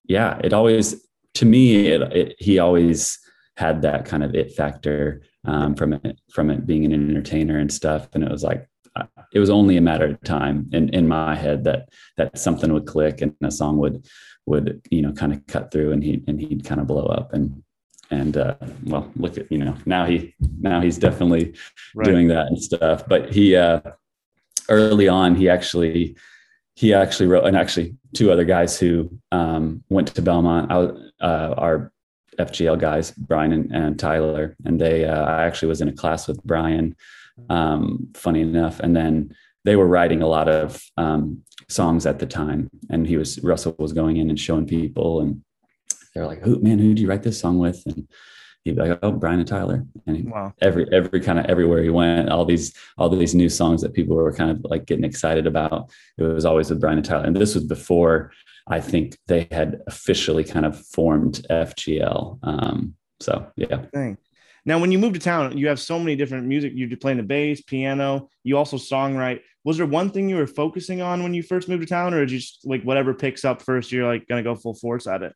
yeah, 0.05 0.39
it 0.43 0.53
always 0.53 1.07
to 1.35 1.45
me, 1.45 1.89
it, 1.89 2.01
it, 2.13 2.37
he 2.39 2.59
always 2.59 3.19
had 3.57 3.83
that 3.83 4.05
kind 4.05 4.23
of 4.23 4.35
it 4.35 4.53
factor 4.53 5.23
um, 5.45 5.75
from 5.75 5.95
it 5.95 6.21
from 6.31 6.51
it 6.51 6.67
being 6.67 6.85
an 6.85 6.93
entertainer 6.93 7.59
and 7.59 7.73
stuff. 7.73 8.09
And 8.13 8.23
it 8.25 8.31
was 8.31 8.43
like, 8.43 8.69
it 9.33 9.39
was 9.39 9.51
only 9.51 9.77
a 9.77 9.81
matter 9.81 10.07
of 10.07 10.21
time 10.23 10.69
in, 10.73 10.89
in 10.91 11.07
my 11.09 11.35
head 11.35 11.65
that 11.65 11.89
that 12.17 12.39
something 12.39 12.73
would 12.73 12.87
click 12.87 13.21
and 13.21 13.35
a 13.43 13.51
song 13.51 13.79
would 13.79 14.07
would 14.47 14.81
you 14.91 15.03
know 15.03 15.13
kind 15.13 15.33
of 15.33 15.47
cut 15.47 15.71
through 15.71 15.93
and 15.93 16.03
he 16.03 16.23
and 16.27 16.41
he'd 16.41 16.65
kind 16.65 16.81
of 16.81 16.87
blow 16.87 17.07
up 17.07 17.33
and 17.33 17.63
and 18.11 18.37
uh, 18.37 18.55
well 18.85 19.11
look 19.17 19.37
at 19.37 19.51
you 19.51 19.59
know 19.59 19.75
now 19.85 20.05
he 20.05 20.35
now 20.61 20.81
he's 20.81 20.99
definitely 20.99 21.55
right. 21.95 22.07
doing 22.07 22.29
that 22.29 22.47
and 22.47 22.63
stuff 22.63 23.07
but 23.09 23.33
he 23.33 23.57
uh, 23.57 23.81
early 24.69 25.09
on 25.09 25.35
he 25.35 25.49
actually 25.49 26.17
he 26.77 26.93
actually 26.93 27.27
wrote, 27.27 27.47
and 27.47 27.57
actually 27.57 27.97
two 28.15 28.31
other 28.31 28.45
guys 28.45 28.79
who 28.79 29.11
um, 29.33 29.83
went 29.89 30.09
to 30.09 30.23
Belmont. 30.23 30.71
I 30.71 30.77
was, 30.77 31.13
uh, 31.21 31.55
our 31.57 31.91
FGL 32.39 32.79
guys, 32.79 33.13
Brian 33.13 33.53
and, 33.53 33.73
and 33.73 33.99
Tyler, 33.99 34.55
and 34.65 34.79
they. 34.79 35.07
Uh, 35.07 35.25
I 35.25 35.47
actually 35.47 35.69
was 35.69 35.81
in 35.81 35.89
a 35.89 35.93
class 35.93 36.29
with 36.29 36.43
Brian. 36.45 36.95
Um, 37.51 38.09
funny 38.15 38.41
enough, 38.41 38.81
and 38.81 38.97
then 38.97 39.35
they 39.65 39.77
were 39.77 39.87
writing 39.87 40.23
a 40.23 40.27
lot 40.27 40.49
of 40.49 40.83
um, 40.97 41.43
songs 41.69 42.07
at 42.07 42.19
the 42.19 42.27
time, 42.27 42.71
and 42.91 43.07
he 43.07 43.17
was 43.17 43.43
Russell 43.43 43.75
was 43.79 43.93
going 43.93 44.17
in 44.17 44.31
and 44.31 44.39
showing 44.39 44.67
people, 44.67 45.21
and 45.21 45.43
they're 46.15 46.27
like, 46.27 46.43
"Who 46.43 46.61
man? 46.61 46.79
Who 46.79 46.95
do 46.95 47.03
you 47.03 47.09
write 47.09 47.23
this 47.23 47.39
song 47.39 47.59
with?" 47.59 47.83
And 47.87 48.09
he'd 48.65 48.77
be 48.77 48.83
like, 48.83 48.99
"Oh, 49.03 49.13
Brian 49.13 49.41
and 49.41 49.49
Tyler." 49.49 49.85
And 50.07 50.17
he, 50.17 50.23
wow. 50.23 50.55
every 50.63 50.87
every 50.93 51.21
kind 51.21 51.39
of 51.39 51.47
everywhere 51.47 51.83
he 51.83 51.91
went, 51.91 52.31
all 52.31 52.45
these 52.45 52.75
all 52.97 53.09
these 53.09 53.35
new 53.35 53.49
songs 53.49 53.83
that 53.83 53.93
people 53.93 54.17
were 54.17 54.33
kind 54.33 54.51
of 54.51 54.61
like 54.65 54.87
getting 54.87 55.05
excited 55.05 55.47
about. 55.47 55.91
It 56.17 56.23
was 56.23 56.45
always 56.45 56.71
with 56.71 56.81
Brian 56.81 56.99
and 56.99 57.07
Tyler, 57.07 57.25
and 57.25 57.37
this 57.37 57.55
was 57.55 57.65
before 57.65 58.33
I 58.69 58.81
think 58.81 59.19
they 59.27 59.47
had 59.51 59.81
officially 59.87 60.45
kind 60.45 60.67
of 60.67 60.85
formed 60.87 61.47
FGL. 61.51 62.39
Um, 62.43 62.95
so 63.21 63.51
yeah. 63.57 63.85
Dang. 63.93 64.19
Now, 64.67 64.81
when 64.81 64.91
you 64.91 64.99
moved 64.99 65.15
to 65.15 65.21
town, 65.21 65.57
you 65.57 65.69
have 65.69 65.79
so 65.79 65.97
many 65.99 66.17
different 66.17 66.47
music. 66.47 66.73
You're 66.75 66.95
playing 66.97 67.19
the 67.19 67.23
bass, 67.23 67.63
piano. 67.63 68.29
You 68.43 68.59
also 68.59 68.77
songwrite. 68.77 69.41
Was 69.65 69.77
there 69.77 69.87
one 69.87 70.11
thing 70.11 70.29
you 70.29 70.37
were 70.37 70.47
focusing 70.47 71.01
on 71.01 71.23
when 71.23 71.33
you 71.35 71.43
first 71.45 71.69
moved 71.69 71.83
to 71.83 71.89
town, 71.89 72.13
or 72.13 72.27
just 72.27 72.61
like 72.65 72.83
whatever 72.83 73.15
picks 73.15 73.45
up 73.45 73.63
first, 73.63 73.93
you're 73.93 74.07
like 74.07 74.27
gonna 74.27 74.43
go 74.43 74.57
full 74.57 74.75
force 74.75 75.07
at 75.07 75.23
it? 75.23 75.35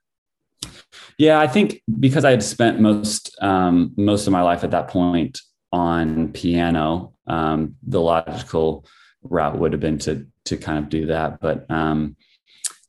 Yeah, 1.16 1.38
I 1.38 1.46
think 1.46 1.80
because 2.00 2.24
I 2.24 2.30
had 2.30 2.42
spent 2.42 2.80
most 2.80 3.36
um, 3.40 3.92
most 3.96 4.26
of 4.26 4.32
my 4.32 4.42
life 4.42 4.64
at 4.64 4.72
that 4.72 4.88
point 4.88 5.40
on 5.72 6.32
piano, 6.32 7.14
um, 7.26 7.76
the 7.86 8.00
logical 8.00 8.84
route 9.22 9.58
would 9.58 9.72
have 9.72 9.80
been 9.80 9.98
to 9.98 10.26
to 10.46 10.56
kind 10.56 10.78
of 10.78 10.88
do 10.88 11.06
that. 11.06 11.40
But 11.40 11.70
um, 11.70 12.16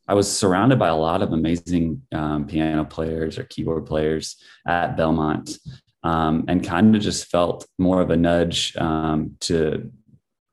I 0.08 0.14
was 0.14 0.30
surrounded 0.30 0.78
by 0.78 0.88
a 0.88 0.96
lot 0.96 1.22
of 1.22 1.32
amazing 1.32 2.02
um, 2.10 2.46
piano 2.46 2.84
players 2.84 3.38
or 3.38 3.44
keyboard 3.44 3.86
players 3.86 4.36
at 4.66 4.96
Belmont, 4.96 5.56
um, 6.02 6.44
and 6.48 6.64
kind 6.64 6.94
of 6.94 7.02
just 7.02 7.30
felt 7.30 7.66
more 7.78 8.00
of 8.00 8.10
a 8.10 8.16
nudge 8.16 8.76
um, 8.76 9.36
to 9.40 9.90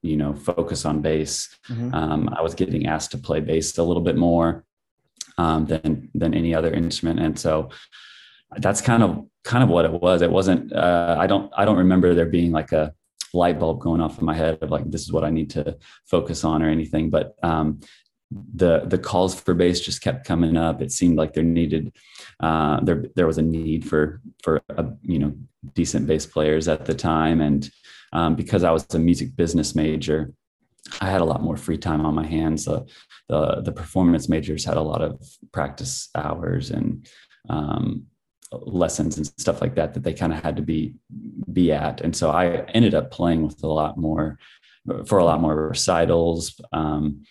you 0.02 0.18
know 0.18 0.34
focus 0.34 0.86
on 0.86 1.02
bass. 1.02 1.56
Mm-hmm. 1.70 2.30
I 2.30 2.42
was 2.42 2.56
getting 2.56 2.88
asked 2.88 3.12
to 3.12 3.18
play 3.18 3.40
bass 3.40 3.78
a 3.78 3.84
little 3.84 4.04
bit 4.04 4.18
more 4.18 4.66
um, 5.40 5.66
than 5.66 6.10
than 6.14 6.34
any 6.34 6.54
other 6.54 6.72
instrument. 6.72 7.20
And 7.20 7.40
so 7.40 7.70
that's 8.58 8.82
kind 8.82 9.04
of 9.04 9.26
kind 9.44 9.64
of 9.64 9.70
what 9.70 9.86
it 9.86 9.92
was. 9.92 10.22
It 10.22 10.32
wasn't. 10.32 10.74
Uh, 10.74 11.16
I 11.18 11.28
don't. 11.28 11.52
I 11.56 11.66
don't 11.66 11.78
remember 11.78 12.14
there 12.14 12.26
being 12.26 12.52
like 12.52 12.72
a 12.72 12.94
light 13.34 13.60
bulb 13.60 13.80
going 13.80 14.02
off 14.02 14.20
in 14.20 14.26
my 14.26 14.36
head 14.36 14.58
of 14.62 14.70
like 14.70 14.90
this 14.90 15.02
is 15.02 15.12
what 15.12 15.24
I 15.24 15.30
need 15.30 15.50
to 15.52 15.78
focus 16.06 16.44
on 16.44 16.62
or 16.62 16.70
anything. 16.70 17.10
But 17.10 17.36
um, 17.42 17.80
the 18.32 18.82
the 18.86 18.98
calls 18.98 19.40
for 19.40 19.54
bass 19.54 19.80
just 19.80 20.02
kept 20.02 20.26
coming 20.26 20.56
up. 20.56 20.82
It 20.82 20.92
seemed 20.92 21.18
like 21.18 21.34
there 21.34 21.44
needed 21.44 21.94
uh, 22.40 22.80
there 22.82 23.06
there 23.16 23.28
was 23.28 23.38
a 23.38 23.44
need 23.44 23.88
for 23.88 24.22
for 24.44 24.62
a, 24.70 24.86
you 25.02 25.20
know 25.20 25.34
decent 25.74 26.08
bass 26.08 26.26
players 26.26 26.68
at 26.68 26.86
the 26.86 26.94
time, 26.94 27.42
and 27.42 27.70
um, 28.14 28.36
because 28.36 28.64
I 28.64 28.72
was 28.72 28.86
a 28.94 29.00
music 29.00 29.36
business 29.36 29.76
major, 29.76 30.32
I 31.02 31.10
had 31.10 31.22
a 31.22 31.26
lot 31.26 31.42
more 31.42 31.58
free 31.58 31.78
time 31.78 32.06
on 32.06 32.14
my 32.14 32.26
hands. 32.26 32.68
Uh, 32.68 32.84
the 33.30 33.62
the 33.62 33.72
performance 33.72 34.30
majors 34.30 34.64
had 34.64 34.78
a 34.78 34.82
lot 34.82 35.02
of 35.02 35.20
practice 35.52 36.10
hours 36.14 36.70
and 36.70 37.08
um, 37.50 38.06
lessons 38.52 39.18
and 39.18 39.26
stuff 39.26 39.62
like 39.62 39.76
that 39.76 39.96
that 39.96 40.04
they 40.04 40.14
kind 40.14 40.34
of 40.34 40.44
had 40.44 40.56
to 40.56 40.62
be 40.62 40.94
be 41.52 41.72
at, 41.72 42.02
and 42.02 42.16
so 42.16 42.30
I 42.30 42.62
ended 42.76 42.94
up 42.94 43.10
playing 43.10 43.44
with 43.44 43.64
a 43.64 43.68
lot 43.68 43.98
more 43.98 44.38
for 45.08 45.18
a 45.18 45.26
lot 45.26 45.42
more 45.42 45.70
recitals. 45.70 46.62
Um, 46.72 47.24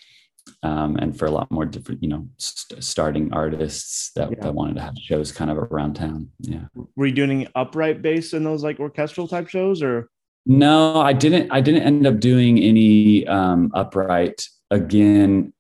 um, 0.62 0.97
and 0.97 1.17
for 1.19 1.26
a 1.26 1.31
lot 1.31 1.50
more 1.50 1.64
different, 1.64 2.02
you 2.02 2.09
know, 2.09 2.26
st- 2.38 2.83
starting 2.83 3.33
artists 3.33 4.12
that, 4.14 4.31
yeah. 4.31 4.38
that 4.40 4.55
wanted 4.55 4.75
to 4.76 4.83
have 4.83 4.95
shows 4.97 5.33
kind 5.33 5.50
of 5.50 5.59
around 5.59 5.95
town. 5.95 6.31
Yeah. 6.40 6.67
Were 6.97 7.07
you 7.07 7.14
doing 7.14 7.49
upright 7.55 8.02
bass 8.02 8.33
in 8.33 8.45
those 8.45 8.62
like 8.62 8.81
orchestral 8.81 9.28
type 9.28 9.49
shows 9.49 9.83
or? 9.83 10.09
No, 10.47 11.00
I 11.00 11.12
didn't. 11.12 11.50
I 11.50 11.61
didn't 11.61 11.83
end 11.83 12.07
up 12.07 12.21
doing 12.21 12.59
any 12.59 13.26
um, 13.26 13.71
upright. 13.75 14.49
Again, 14.71 15.52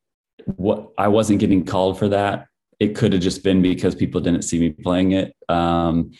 what 0.56 0.92
I 0.96 1.08
wasn't 1.08 1.40
getting 1.40 1.64
called 1.64 1.98
for 1.98 2.08
that. 2.08 2.46
It 2.80 2.94
could 2.94 3.12
have 3.12 3.20
just 3.20 3.42
been 3.42 3.60
because 3.60 3.94
people 3.94 4.20
didn't 4.20 4.42
see 4.42 4.58
me 4.58 4.70
playing 4.70 5.12
it. 5.12 5.34
Um, 5.48 6.12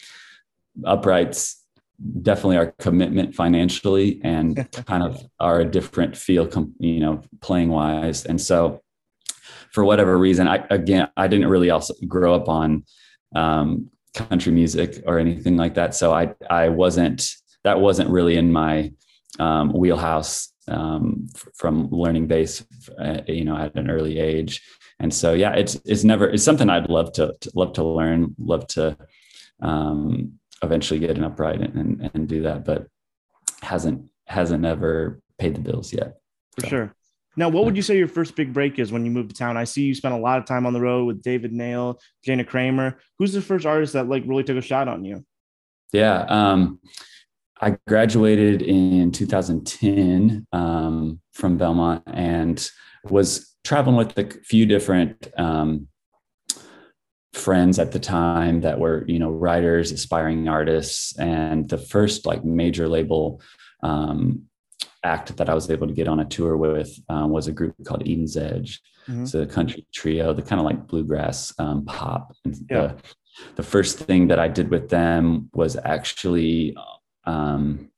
uprights 0.84 1.64
definitely 2.22 2.56
our 2.56 2.72
commitment 2.78 3.34
financially 3.34 4.20
and 4.22 4.70
kind 4.86 5.02
of 5.02 5.22
are 5.40 5.60
a 5.60 5.64
different 5.64 6.16
feel, 6.16 6.48
you 6.78 7.00
know, 7.00 7.22
playing 7.40 7.70
wise. 7.70 8.24
And 8.24 8.40
so, 8.40 8.82
for 9.72 9.84
whatever 9.84 10.16
reason, 10.16 10.48
I 10.48 10.64
again 10.70 11.08
I 11.16 11.28
didn't 11.28 11.48
really 11.48 11.70
also 11.70 11.94
grow 12.06 12.34
up 12.34 12.48
on 12.48 12.84
um, 13.34 13.90
country 14.14 14.52
music 14.52 15.02
or 15.06 15.18
anything 15.18 15.56
like 15.56 15.74
that. 15.74 15.94
So 15.94 16.12
I 16.12 16.34
I 16.48 16.68
wasn't 16.70 17.28
that 17.64 17.80
wasn't 17.80 18.10
really 18.10 18.36
in 18.36 18.52
my 18.52 18.92
um, 19.38 19.72
wheelhouse 19.72 20.52
um, 20.68 21.26
from 21.54 21.88
learning 21.90 22.26
bass, 22.26 22.64
uh, 22.98 23.20
you 23.26 23.44
know, 23.44 23.56
at 23.56 23.74
an 23.74 23.90
early 23.90 24.18
age. 24.18 24.62
And 25.00 25.12
so, 25.12 25.32
yeah, 25.32 25.52
it's 25.52 25.76
it's 25.84 26.04
never 26.04 26.28
it's 26.28 26.44
something 26.44 26.68
I'd 26.68 26.90
love 26.90 27.12
to, 27.14 27.34
to 27.40 27.50
love 27.54 27.72
to 27.74 27.84
learn, 27.84 28.34
love 28.38 28.66
to 28.68 28.96
um, 29.60 30.38
eventually 30.62 31.00
get 31.00 31.16
an 31.16 31.24
upright 31.24 31.60
and, 31.60 31.74
and, 31.74 32.10
and 32.14 32.28
do 32.28 32.42
that, 32.42 32.64
but 32.64 32.88
hasn't 33.62 34.10
hasn't 34.26 34.64
ever 34.64 35.20
paid 35.38 35.54
the 35.54 35.60
bills 35.60 35.92
yet. 35.92 36.18
For 36.56 36.62
so. 36.62 36.68
sure. 36.68 36.94
Now, 37.36 37.48
what 37.48 37.64
would 37.64 37.76
you 37.76 37.82
say 37.82 37.96
your 37.96 38.08
first 38.08 38.34
big 38.34 38.52
break 38.52 38.80
is 38.80 38.90
when 38.90 39.04
you 39.04 39.12
moved 39.12 39.30
to 39.30 39.36
town? 39.36 39.56
I 39.56 39.62
see 39.62 39.82
you 39.82 39.94
spent 39.94 40.14
a 40.14 40.18
lot 40.18 40.38
of 40.38 40.44
time 40.44 40.66
on 40.66 40.72
the 40.72 40.80
road 40.80 41.04
with 41.04 41.22
David 41.22 41.52
Nail, 41.52 42.00
Jana 42.24 42.44
Kramer. 42.44 42.98
Who's 43.18 43.32
the 43.32 43.40
first 43.40 43.64
artist 43.64 43.92
that 43.92 44.08
like 44.08 44.24
really 44.26 44.42
took 44.42 44.56
a 44.56 44.60
shot 44.60 44.88
on 44.88 45.04
you? 45.04 45.24
Yeah. 45.92 46.22
Um, 46.28 46.80
I 47.60 47.76
graduated 47.86 48.62
in 48.62 49.12
2010 49.12 50.46
um, 50.52 51.20
from 51.32 51.58
Belmont 51.58 52.02
and 52.06 52.68
was 53.04 53.54
traveling 53.64 53.96
with 53.96 54.18
a 54.18 54.28
few 54.44 54.66
different 54.66 55.28
um, 55.36 55.88
friends 57.32 57.78
at 57.78 57.92
the 57.92 57.98
time 57.98 58.60
that 58.62 58.78
were, 58.78 59.04
you 59.06 59.18
know, 59.18 59.30
writers, 59.30 59.92
aspiring 59.92 60.48
artists. 60.48 61.16
And 61.18 61.68
the 61.68 61.78
first 61.78 62.26
like 62.26 62.44
major 62.44 62.88
label 62.88 63.40
um, 63.82 64.44
act 65.04 65.36
that 65.36 65.48
I 65.48 65.54
was 65.54 65.70
able 65.70 65.86
to 65.86 65.92
get 65.92 66.08
on 66.08 66.20
a 66.20 66.24
tour 66.24 66.56
with 66.56 66.98
um, 67.08 67.30
was 67.30 67.46
a 67.46 67.52
group 67.52 67.74
called 67.84 68.02
Eden's 68.02 68.36
Edge. 68.36 68.80
Mm-hmm. 69.08 69.22
It's 69.22 69.34
a 69.34 69.46
country 69.46 69.86
trio, 69.92 70.32
the 70.32 70.42
kind 70.42 70.60
of 70.60 70.66
like 70.66 70.86
bluegrass 70.86 71.54
um, 71.58 71.84
pop. 71.84 72.34
And 72.44 72.56
yeah. 72.70 72.78
the, 72.78 72.96
the 73.56 73.62
first 73.62 73.98
thing 73.98 74.28
that 74.28 74.38
I 74.38 74.48
did 74.48 74.70
with 74.70 74.88
them 74.88 75.48
was 75.52 75.76
actually 75.84 76.76
um, 77.24 77.90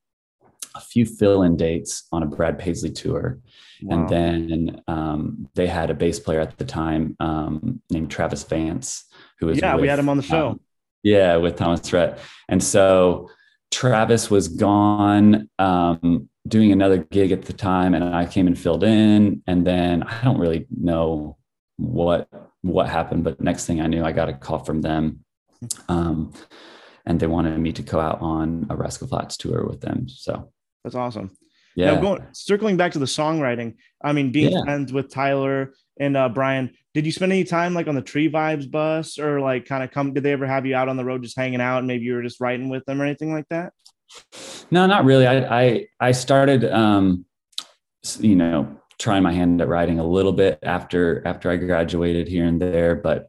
a 0.74 0.80
few 0.80 1.04
fill-in 1.04 1.56
dates 1.56 2.06
on 2.12 2.22
a 2.22 2.26
Brad 2.26 2.58
Paisley 2.58 2.90
tour, 2.90 3.40
wow. 3.82 3.96
and 3.96 4.08
then 4.08 4.82
um, 4.86 5.48
they 5.54 5.66
had 5.66 5.90
a 5.90 5.94
bass 5.94 6.20
player 6.20 6.40
at 6.40 6.58
the 6.58 6.64
time 6.64 7.16
um, 7.18 7.82
named 7.90 8.10
Travis 8.10 8.44
Vance, 8.44 9.04
who 9.40 9.46
was 9.46 9.58
yeah, 9.58 9.74
with, 9.74 9.82
we 9.82 9.88
had 9.88 9.98
him 9.98 10.08
on 10.08 10.16
the 10.16 10.22
show. 10.22 10.48
Um, 10.50 10.60
yeah, 11.02 11.36
with 11.36 11.56
Thomas 11.56 11.92
Rhett, 11.92 12.18
and 12.48 12.62
so 12.62 13.30
Travis 13.70 14.30
was 14.30 14.48
gone 14.48 15.48
um, 15.58 16.28
doing 16.46 16.72
another 16.72 16.98
gig 16.98 17.32
at 17.32 17.42
the 17.42 17.52
time, 17.52 17.94
and 17.94 18.04
I 18.04 18.26
came 18.26 18.46
and 18.46 18.58
filled 18.58 18.84
in, 18.84 19.42
and 19.46 19.66
then 19.66 20.02
I 20.02 20.22
don't 20.22 20.38
really 20.38 20.66
know 20.70 21.38
what 21.76 22.28
what 22.62 22.88
happened, 22.88 23.24
but 23.24 23.40
next 23.40 23.66
thing 23.66 23.80
I 23.80 23.86
knew, 23.86 24.04
I 24.04 24.12
got 24.12 24.28
a 24.28 24.34
call 24.34 24.58
from 24.64 24.82
them. 24.82 25.24
Um, 25.88 26.32
and 27.06 27.18
they 27.18 27.26
wanted 27.26 27.58
me 27.58 27.72
to 27.72 27.82
go 27.82 27.98
out 27.98 28.20
on 28.20 28.66
a 28.70 28.76
Rascal 28.76 29.08
Flatts 29.08 29.36
tour 29.36 29.66
with 29.66 29.80
them. 29.80 30.08
So 30.08 30.52
that's 30.84 30.94
awesome. 30.94 31.30
Yeah. 31.74 31.94
Now 31.94 32.00
going 32.00 32.26
circling 32.32 32.76
back 32.76 32.92
to 32.92 32.98
the 32.98 33.06
songwriting, 33.06 33.76
I 34.02 34.12
mean, 34.12 34.32
being 34.32 34.52
yeah. 34.52 34.62
friends 34.62 34.92
with 34.92 35.12
Tyler 35.12 35.72
and 35.98 36.16
uh, 36.16 36.28
Brian, 36.28 36.74
did 36.94 37.06
you 37.06 37.12
spend 37.12 37.32
any 37.32 37.44
time 37.44 37.74
like 37.74 37.86
on 37.86 37.94
the 37.94 38.02
Tree 38.02 38.30
Vibes 38.30 38.70
bus 38.70 39.18
or 39.18 39.40
like 39.40 39.66
kind 39.66 39.84
of 39.84 39.90
come? 39.90 40.12
Did 40.12 40.22
they 40.24 40.32
ever 40.32 40.46
have 40.46 40.66
you 40.66 40.74
out 40.74 40.88
on 40.88 40.96
the 40.96 41.04
road 41.04 41.22
just 41.22 41.36
hanging 41.36 41.60
out 41.60 41.78
and 41.78 41.86
maybe 41.86 42.04
you 42.04 42.14
were 42.14 42.22
just 42.22 42.40
writing 42.40 42.68
with 42.68 42.84
them 42.84 43.00
or 43.00 43.04
anything 43.04 43.32
like 43.32 43.46
that? 43.50 43.72
No, 44.70 44.86
not 44.86 45.04
really. 45.04 45.26
I 45.26 45.60
I, 45.60 45.86
I 46.00 46.12
started, 46.12 46.64
um, 46.64 47.24
you 48.18 48.34
know, 48.34 48.80
trying 48.98 49.22
my 49.22 49.32
hand 49.32 49.60
at 49.60 49.68
writing 49.68 49.98
a 49.98 50.06
little 50.06 50.32
bit 50.32 50.58
after 50.62 51.26
after 51.26 51.50
I 51.50 51.56
graduated 51.56 52.26
here 52.28 52.44
and 52.44 52.60
there, 52.60 52.96
but 52.96 53.28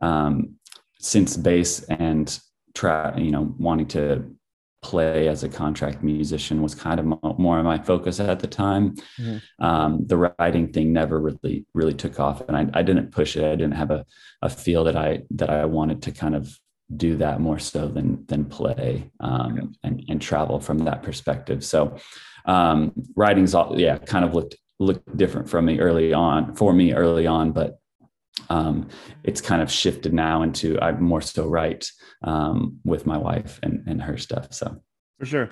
um, 0.00 0.56
since 1.00 1.36
bass 1.36 1.82
and 1.84 2.38
try, 2.74 3.16
you 3.16 3.30
know, 3.30 3.54
wanting 3.58 3.88
to 3.88 4.34
play 4.82 5.28
as 5.28 5.44
a 5.44 5.48
contract 5.48 6.02
musician 6.02 6.60
was 6.60 6.74
kind 6.74 7.00
of 7.00 7.38
more 7.38 7.58
of 7.58 7.64
my 7.64 7.78
focus 7.78 8.20
at 8.20 8.40
the 8.40 8.46
time. 8.46 8.94
Mm-hmm. 9.18 9.64
Um, 9.64 10.06
the 10.06 10.16
writing 10.16 10.72
thing 10.72 10.92
never 10.92 11.20
really, 11.20 11.64
really 11.72 11.94
took 11.94 12.18
off, 12.20 12.42
and 12.48 12.56
I, 12.56 12.66
I 12.74 12.82
didn't 12.82 13.12
push 13.12 13.36
it. 13.36 13.44
I 13.44 13.56
didn't 13.56 13.76
have 13.76 13.90
a, 13.90 14.04
a 14.42 14.50
feel 14.50 14.84
that 14.84 14.96
I 14.96 15.22
that 15.30 15.50
I 15.50 15.64
wanted 15.64 16.02
to 16.02 16.12
kind 16.12 16.34
of 16.34 16.58
do 16.94 17.16
that 17.16 17.40
more 17.40 17.58
so 17.58 17.88
than 17.88 18.26
than 18.26 18.44
play 18.44 19.10
um, 19.20 19.52
okay. 19.52 19.66
and 19.84 20.04
and 20.08 20.20
travel 20.20 20.60
from 20.60 20.78
that 20.80 21.02
perspective. 21.02 21.64
So 21.64 21.96
um, 22.44 22.92
writing's 23.14 23.54
all 23.54 23.80
yeah, 23.80 23.98
kind 23.98 24.24
of 24.24 24.34
looked 24.34 24.56
looked 24.80 25.16
different 25.16 25.48
from 25.48 25.64
me 25.66 25.78
early 25.78 26.12
on 26.12 26.54
for 26.54 26.72
me 26.72 26.92
early 26.92 27.26
on, 27.26 27.52
but 27.52 27.78
um, 28.48 28.88
it's 29.24 29.40
kind 29.40 29.62
of 29.62 29.70
shifted 29.70 30.12
now 30.12 30.42
into 30.42 30.78
I'm 30.80 31.02
more 31.02 31.20
so 31.20 31.46
write 31.46 31.90
um, 32.22 32.78
with 32.84 33.06
my 33.06 33.18
wife 33.18 33.60
and, 33.62 33.84
and 33.86 34.00
her 34.02 34.16
stuff. 34.16 34.52
So 34.52 34.80
for 35.18 35.26
sure. 35.26 35.50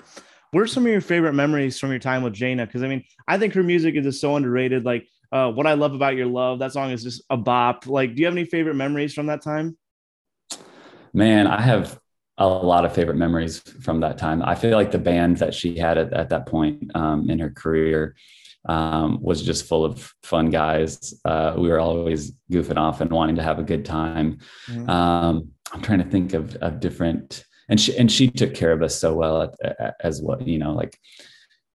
What 0.51 0.61
are 0.61 0.67
some 0.67 0.85
of 0.85 0.91
your 0.91 0.99
favorite 0.99 1.33
memories 1.33 1.79
from 1.79 1.91
your 1.91 1.99
time 1.99 2.23
with 2.23 2.33
Jana? 2.33 2.65
Because 2.65 2.83
I 2.83 2.87
mean, 2.87 3.05
I 3.27 3.37
think 3.37 3.53
her 3.53 3.63
music 3.63 3.95
is 3.95 4.03
just 4.03 4.19
so 4.19 4.35
underrated. 4.35 4.83
Like, 4.83 5.07
uh, 5.31 5.49
what 5.49 5.65
I 5.65 5.75
love 5.75 5.93
about 5.93 6.17
your 6.17 6.25
love, 6.25 6.59
that 6.59 6.73
song 6.73 6.91
is 6.91 7.03
just 7.03 7.23
a 7.29 7.37
bop. 7.37 7.87
Like, 7.87 8.13
do 8.13 8.19
you 8.19 8.25
have 8.25 8.33
any 8.33 8.43
favorite 8.43 8.75
memories 8.75 9.13
from 9.13 9.27
that 9.27 9.41
time? 9.41 9.77
Man, 11.13 11.47
I 11.47 11.61
have 11.61 11.97
a 12.37 12.47
lot 12.47 12.83
of 12.83 12.93
favorite 12.93 13.15
memories 13.15 13.59
from 13.59 14.01
that 14.01 14.17
time. 14.17 14.41
I 14.43 14.55
feel 14.55 14.75
like 14.75 14.91
the 14.91 14.97
band 14.97 15.37
that 15.37 15.53
she 15.53 15.77
had 15.77 15.97
at, 15.97 16.11
at 16.11 16.29
that 16.29 16.47
point 16.47 16.91
um, 16.95 17.29
in 17.29 17.39
her 17.39 17.49
career 17.49 18.15
um, 18.65 19.19
was 19.21 19.41
just 19.41 19.65
full 19.65 19.83
of 19.83 20.13
fun 20.23 20.49
guys. 20.49 21.13
Uh, 21.25 21.55
we 21.57 21.69
were 21.69 21.79
always 21.79 22.31
goofing 22.51 22.77
off 22.77 23.01
and 23.01 23.11
wanting 23.11 23.35
to 23.37 23.43
have 23.43 23.59
a 23.59 23.63
good 23.63 23.85
time. 23.85 24.39
Mm-hmm. 24.67 24.89
Um, 24.89 25.49
I'm 25.73 25.81
trying 25.81 25.99
to 25.99 26.09
think 26.09 26.33
of, 26.33 26.55
of 26.57 26.79
different, 26.79 27.43
and 27.69 27.79
she 27.79 27.97
and 27.97 28.11
she 28.11 28.29
took 28.29 28.53
care 28.53 28.71
of 28.71 28.81
us 28.81 28.99
so 28.99 29.13
well 29.13 29.53
as 30.01 30.21
well. 30.21 30.41
You 30.41 30.59
know, 30.59 30.73
like 30.73 30.97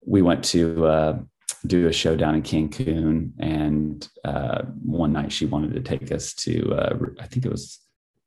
we 0.05 0.21
went 0.23 0.45
to 0.47 0.87
uh, 0.87 1.19
do 1.67 1.87
a 1.87 1.93
show 1.93 2.17
down 2.17 2.35
in 2.35 2.43
Cancun, 2.43 3.33
and 3.39 4.07
uh, 4.25 4.63
one 4.83 5.13
night 5.13 5.33
she 5.33 5.47
wanted 5.47 5.75
to 5.75 5.81
take 5.81 6.11
us 6.13 6.35
to 6.35 6.75
uh, 6.75 6.99
I 7.21 7.27
think 7.27 7.47
it 7.47 7.53
was 7.53 7.81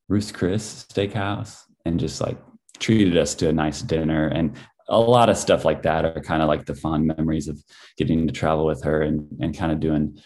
Ruth's 0.07 0.31
Chris 0.31 0.85
Steakhouse, 0.89 1.61
and 1.85 1.99
just 1.99 2.21
like 2.21 2.37
treated 2.79 3.17
us 3.17 3.35
to 3.35 3.49
a 3.49 3.53
nice 3.53 3.81
dinner. 3.81 4.27
And 4.27 4.55
a 4.89 4.99
lot 4.99 5.29
of 5.29 5.37
stuff 5.37 5.65
like 5.65 5.81
that 5.83 6.05
are 6.05 6.21
kind 6.21 6.41
of 6.41 6.47
like 6.47 6.65
the 6.65 6.75
fond 6.75 7.05
memories 7.05 7.47
of 7.47 7.61
getting 7.97 8.27
to 8.27 8.33
travel 8.33 8.65
with 8.65 8.83
her 8.83 9.01
and, 9.01 9.27
and 9.41 9.57
kind 9.57 9.71
of 9.71 9.79
doing 9.79 10.19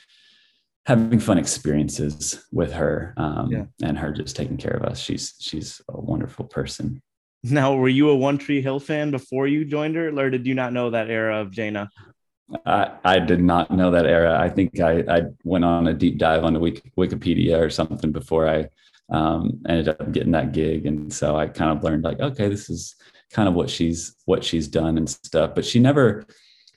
having 0.86 1.20
fun 1.20 1.38
experiences 1.38 2.46
with 2.52 2.74
her 2.74 3.14
um, 3.18 3.52
yeah. 3.52 3.66
and 3.84 3.98
her 3.98 4.12
just 4.12 4.36
taking 4.36 4.58
care 4.58 4.74
of 4.74 4.84
us 4.84 5.00
she's 5.00 5.36
she's 5.40 5.82
a 5.90 6.00
wonderful 6.00 6.46
person 6.46 7.02
now 7.44 7.74
were 7.76 7.90
you 7.90 8.10
a 8.10 8.16
one 8.16 8.38
tree 8.38 8.62
hill 8.62 8.80
fan 8.80 9.12
before 9.12 9.48
you 9.48 9.66
joined 9.66 9.96
her 9.96 10.10
or 10.20 10.30
did 10.30 10.46
you 10.46 10.54
not 10.54 10.74
know 10.74 10.90
that 10.90 11.10
era 11.10 11.40
of 11.40 11.52
jana 11.52 11.90
I, 12.66 12.92
I 13.04 13.20
did 13.20 13.42
not 13.42 13.72
know 13.72 13.92
that 13.92 14.06
era. 14.06 14.38
I 14.40 14.50
think 14.50 14.80
I, 14.80 15.04
I 15.08 15.22
went 15.44 15.66
on 15.66 15.88
a 15.88 15.94
deep 15.94 16.18
dive 16.18 16.44
on 16.44 16.54
the 16.54 16.60
Wikipedia 16.60 17.60
or 17.60 17.70
something 17.70 18.12
before 18.12 18.48
I 18.48 18.68
um, 19.10 19.62
ended 19.68 19.90
up 19.90 20.12
getting 20.12 20.32
that 20.32 20.52
gig, 20.52 20.86
and 20.86 21.14
so 21.14 21.36
I 21.36 21.48
kind 21.48 21.72
of 21.72 21.84
learned 21.84 22.04
like, 22.04 22.20
okay, 22.20 22.50
this 22.50 22.70
is 22.70 22.96
kind 23.34 23.48
of 23.48 23.54
what 23.54 23.70
she's 23.70 24.16
what 24.26 24.44
she's 24.44 24.68
done 24.68 24.98
and 24.98 25.10
stuff 25.10 25.56
but 25.56 25.66
she 25.66 25.80
never 25.80 26.26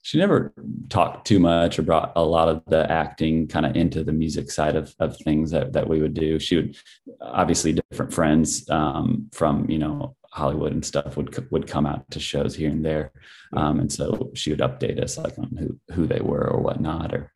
she 0.04 0.18
never 0.18 0.52
talked 0.90 1.26
too 1.26 1.40
much 1.40 1.78
or 1.78 1.82
brought 1.82 2.12
a 2.14 2.22
lot 2.22 2.48
of 2.48 2.62
the 2.66 2.90
acting 2.92 3.48
kind 3.48 3.64
of 3.64 3.74
into 3.74 4.04
the 4.04 4.12
music 4.12 4.50
side 4.50 4.76
of, 4.76 4.94
of 4.98 5.16
things 5.16 5.50
that, 5.50 5.72
that 5.72 5.88
we 5.88 6.02
would 6.02 6.12
do. 6.12 6.38
She 6.38 6.56
would 6.56 6.76
obviously 7.22 7.72
different 7.72 8.12
friends 8.12 8.68
um, 8.68 9.30
from, 9.32 9.68
you 9.70 9.78
know, 9.78 10.14
Hollywood 10.30 10.74
and 10.74 10.84
stuff 10.84 11.16
would, 11.16 11.50
would 11.50 11.66
come 11.66 11.86
out 11.86 12.04
to 12.10 12.20
shows 12.20 12.54
here 12.54 12.68
and 12.68 12.84
there. 12.84 13.12
Um, 13.54 13.80
and 13.80 13.90
so 13.90 14.30
she 14.34 14.50
would 14.50 14.60
update 14.60 15.02
us 15.02 15.16
like 15.16 15.38
on 15.38 15.56
who, 15.56 15.94
who 15.94 16.06
they 16.06 16.20
were 16.20 16.50
or 16.50 16.60
whatnot, 16.60 17.14
or, 17.14 17.32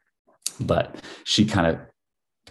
but 0.61 1.03
she 1.25 1.47
kind 1.47 1.69
of 1.69 1.79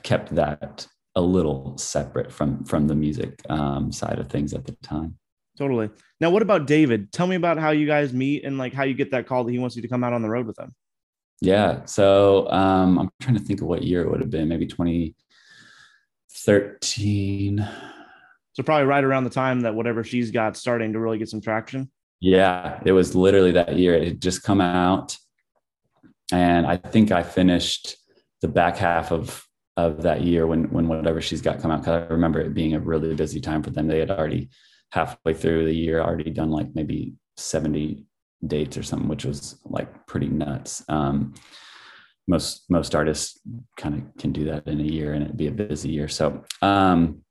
kept 0.02 0.34
that 0.34 0.88
a 1.14 1.22
little 1.22 1.78
separate 1.78 2.32
from, 2.32 2.64
from 2.64 2.88
the 2.88 2.96
music 2.96 3.40
um, 3.52 3.92
side 3.92 4.18
of 4.18 4.30
things 4.30 4.56
at 4.56 4.66
the 4.66 4.76
time. 4.82 5.20
Totally. 5.58 5.90
Now, 6.20 6.30
what 6.30 6.42
about 6.42 6.68
David? 6.68 7.12
Tell 7.12 7.28
me 7.28 7.36
about 7.36 7.58
how 7.58 7.72
you 7.72 7.88
guys 7.88 8.14
meet 8.14 8.44
and 8.44 8.58
like 8.58 8.74
how 8.74 8.84
you 8.84 8.94
get 8.94 9.12
that 9.12 9.28
call 9.28 9.44
that 9.44 9.52
he 9.52 9.60
wants 9.60 9.76
you 9.76 9.82
to 9.82 9.88
come 9.88 10.04
out 10.04 10.14
on 10.14 10.22
the 10.22 10.30
road 10.30 10.46
with 10.46 10.60
him. 10.60 10.76
Yeah. 11.42 11.86
So 11.86 12.50
um, 12.52 13.00
I'm 13.00 13.10
trying 13.20 13.38
to 13.38 13.44
think 13.44 13.62
of 13.62 13.68
what 13.68 13.84
year 13.84 14.02
it 14.02 14.10
would 14.10 14.22
have 14.22 14.30
been, 14.30 14.48
maybe 14.48 14.68
2013. 14.68 17.68
So 18.54 18.64
probably 18.64 18.88
right 18.88 19.04
around 19.04 19.24
the 19.24 19.30
time 19.30 19.62
that 19.62 19.76
whatever 19.76 20.04
she's 20.04 20.32
got 20.32 20.58
starting 20.58 20.94
to 20.94 21.00
really 21.00 21.20
get 21.20 21.30
some 21.30 21.42
traction. 21.42 21.92
Yeah, 22.20 22.82
it 22.86 22.92
was 22.92 23.16
literally 23.16 23.52
that 23.52 23.78
year. 23.78 23.94
It 23.94 24.08
had 24.08 24.22
just 24.22 24.42
come 24.44 24.62
out. 24.62 25.18
And 26.32 26.66
I 26.66 26.78
think 26.78 27.12
I 27.12 27.22
finished 27.24 27.98
the 28.42 28.48
back 28.48 28.78
half 28.78 29.12
of 29.12 29.44
of 29.78 30.02
that 30.02 30.22
year 30.22 30.48
when 30.48 30.64
when 30.72 30.88
whatever 30.88 31.22
she's 31.22 31.42
got 31.42 31.62
come 31.62 31.70
out. 31.70 31.86
Cause 31.86 32.04
I 32.04 32.08
remember 32.08 32.42
it 32.42 32.56
being 32.56 32.74
a 32.74 32.80
really 32.80 33.14
busy 33.14 33.40
time 33.40 33.62
for 33.62 33.70
them. 33.70 33.88
They 33.88 34.00
had 34.00 34.10
already 34.10 34.50
halfway 34.92 35.34
through 35.34 35.66
the 35.66 35.76
year 35.76 36.02
already 36.02 36.32
done 36.32 36.52
like 36.52 36.68
maybe 36.74 37.14
70 37.38 38.06
dates 38.46 38.78
or 38.78 38.84
something, 38.84 39.08
which 39.08 39.26
was 39.26 39.60
like 39.66 40.08
pretty 40.08 40.28
nuts. 40.28 40.84
Um, 40.90 41.34
most 42.28 42.66
most 42.70 42.94
artists 42.94 43.40
kind 43.78 43.96
of 43.96 44.22
can 44.22 44.34
do 44.34 44.46
that 44.46 44.68
in 44.68 44.82
a 44.82 44.84
year 44.84 45.14
and 45.14 45.24
it'd 45.24 45.38
be 45.38 45.48
a 45.48 45.52
busy 45.52 45.90
year. 45.90 46.08
So 46.08 46.44
um, 46.62 47.22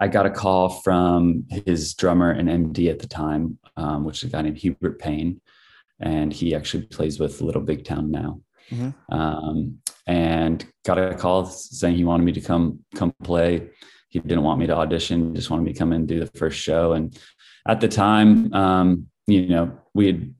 I 0.00 0.08
got 0.08 0.26
a 0.26 0.30
call 0.30 0.68
from 0.68 1.44
his 1.66 1.94
drummer 1.94 2.30
and 2.30 2.48
MD 2.48 2.90
at 2.90 2.98
the 2.98 3.08
time, 3.08 3.58
um, 3.76 4.04
which 4.04 4.22
is 4.22 4.28
a 4.28 4.32
guy 4.32 4.42
named 4.42 4.58
Hubert 4.58 4.98
Payne, 4.98 5.40
and 6.00 6.32
he 6.32 6.54
actually 6.54 6.84
plays 6.84 7.18
with 7.18 7.40
Little 7.40 7.62
Big 7.62 7.84
Town 7.84 8.10
now. 8.10 8.40
Mm-hmm. 8.70 9.14
Um, 9.14 9.78
and 10.06 10.64
got 10.84 10.98
a 10.98 11.14
call 11.14 11.46
saying 11.46 11.96
he 11.96 12.04
wanted 12.04 12.24
me 12.24 12.32
to 12.32 12.40
come 12.40 12.80
come 12.94 13.12
play 13.22 13.70
he 14.14 14.20
didn't 14.20 14.44
want 14.44 14.60
me 14.60 14.68
to 14.68 14.76
audition, 14.76 15.34
just 15.34 15.50
wanted 15.50 15.64
me 15.64 15.72
to 15.72 15.78
come 15.78 15.92
in 15.92 16.02
and 16.02 16.08
do 16.08 16.20
the 16.20 16.38
first 16.38 16.56
show. 16.56 16.92
And 16.92 17.18
at 17.66 17.80
the 17.80 17.88
time, 17.88 18.52
um, 18.54 19.08
you 19.26 19.48
know, 19.48 19.76
we 19.92 20.06
had 20.06 20.34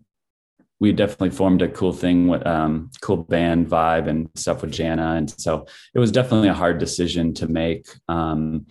we 0.79 0.92
definitely 0.92 1.31
formed 1.31 1.61
a 1.61 1.68
cool 1.68 1.92
thing 1.92 2.29
with 2.29 2.46
um, 2.46 2.90
cool 3.00 3.16
band 3.16 3.68
vibe 3.68 4.09
and 4.09 4.29
stuff 4.37 4.62
with 4.62 4.70
Jana, 4.70 5.14
and 5.14 5.29
so 5.29 5.66
it 5.92 5.98
was 5.98 6.12
definitely 6.12 6.48
a 6.48 6.55
hard 6.55 6.79
decision 6.79 7.35
to 7.35 7.48
make. 7.48 7.88
Um, 8.09 8.66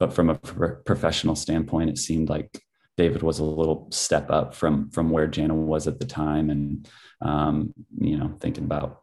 but 0.00 0.12
from 0.12 0.30
a 0.30 0.34
pro- 0.34 0.76
professional 0.76 1.36
standpoint, 1.36 1.90
it 1.90 1.98
seemed 1.98 2.28
like 2.28 2.60
David 2.96 3.22
was 3.22 3.38
a 3.38 3.44
little 3.44 3.88
step 3.92 4.28
up 4.28 4.54
from 4.54 4.90
from 4.90 5.10
where 5.10 5.28
Jana 5.28 5.54
was 5.54 5.86
at 5.86 6.00
the 6.00 6.06
time, 6.06 6.50
and 6.50 6.88
um, 7.22 7.72
you 7.96 8.16
know, 8.16 8.34
thinking 8.40 8.64
about 8.64 9.02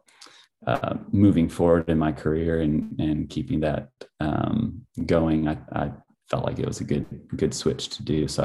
uh, 0.67 0.95
moving 1.11 1.47
forward 1.49 1.89
in 1.89 1.97
my 1.97 2.11
career 2.11 2.61
and 2.61 2.99
and 2.99 3.29
keeping 3.29 3.59
that 3.61 3.89
um, 4.19 4.85
going, 5.05 5.47
I, 5.47 5.57
I, 5.71 5.91
felt 6.27 6.43
like 6.43 6.57
it 6.57 6.65
was 6.65 6.81
a 6.81 6.83
good 6.83 7.05
good 7.35 7.53
switch 7.53 7.89
to 7.89 8.03
do. 8.03 8.27
So 8.27 8.43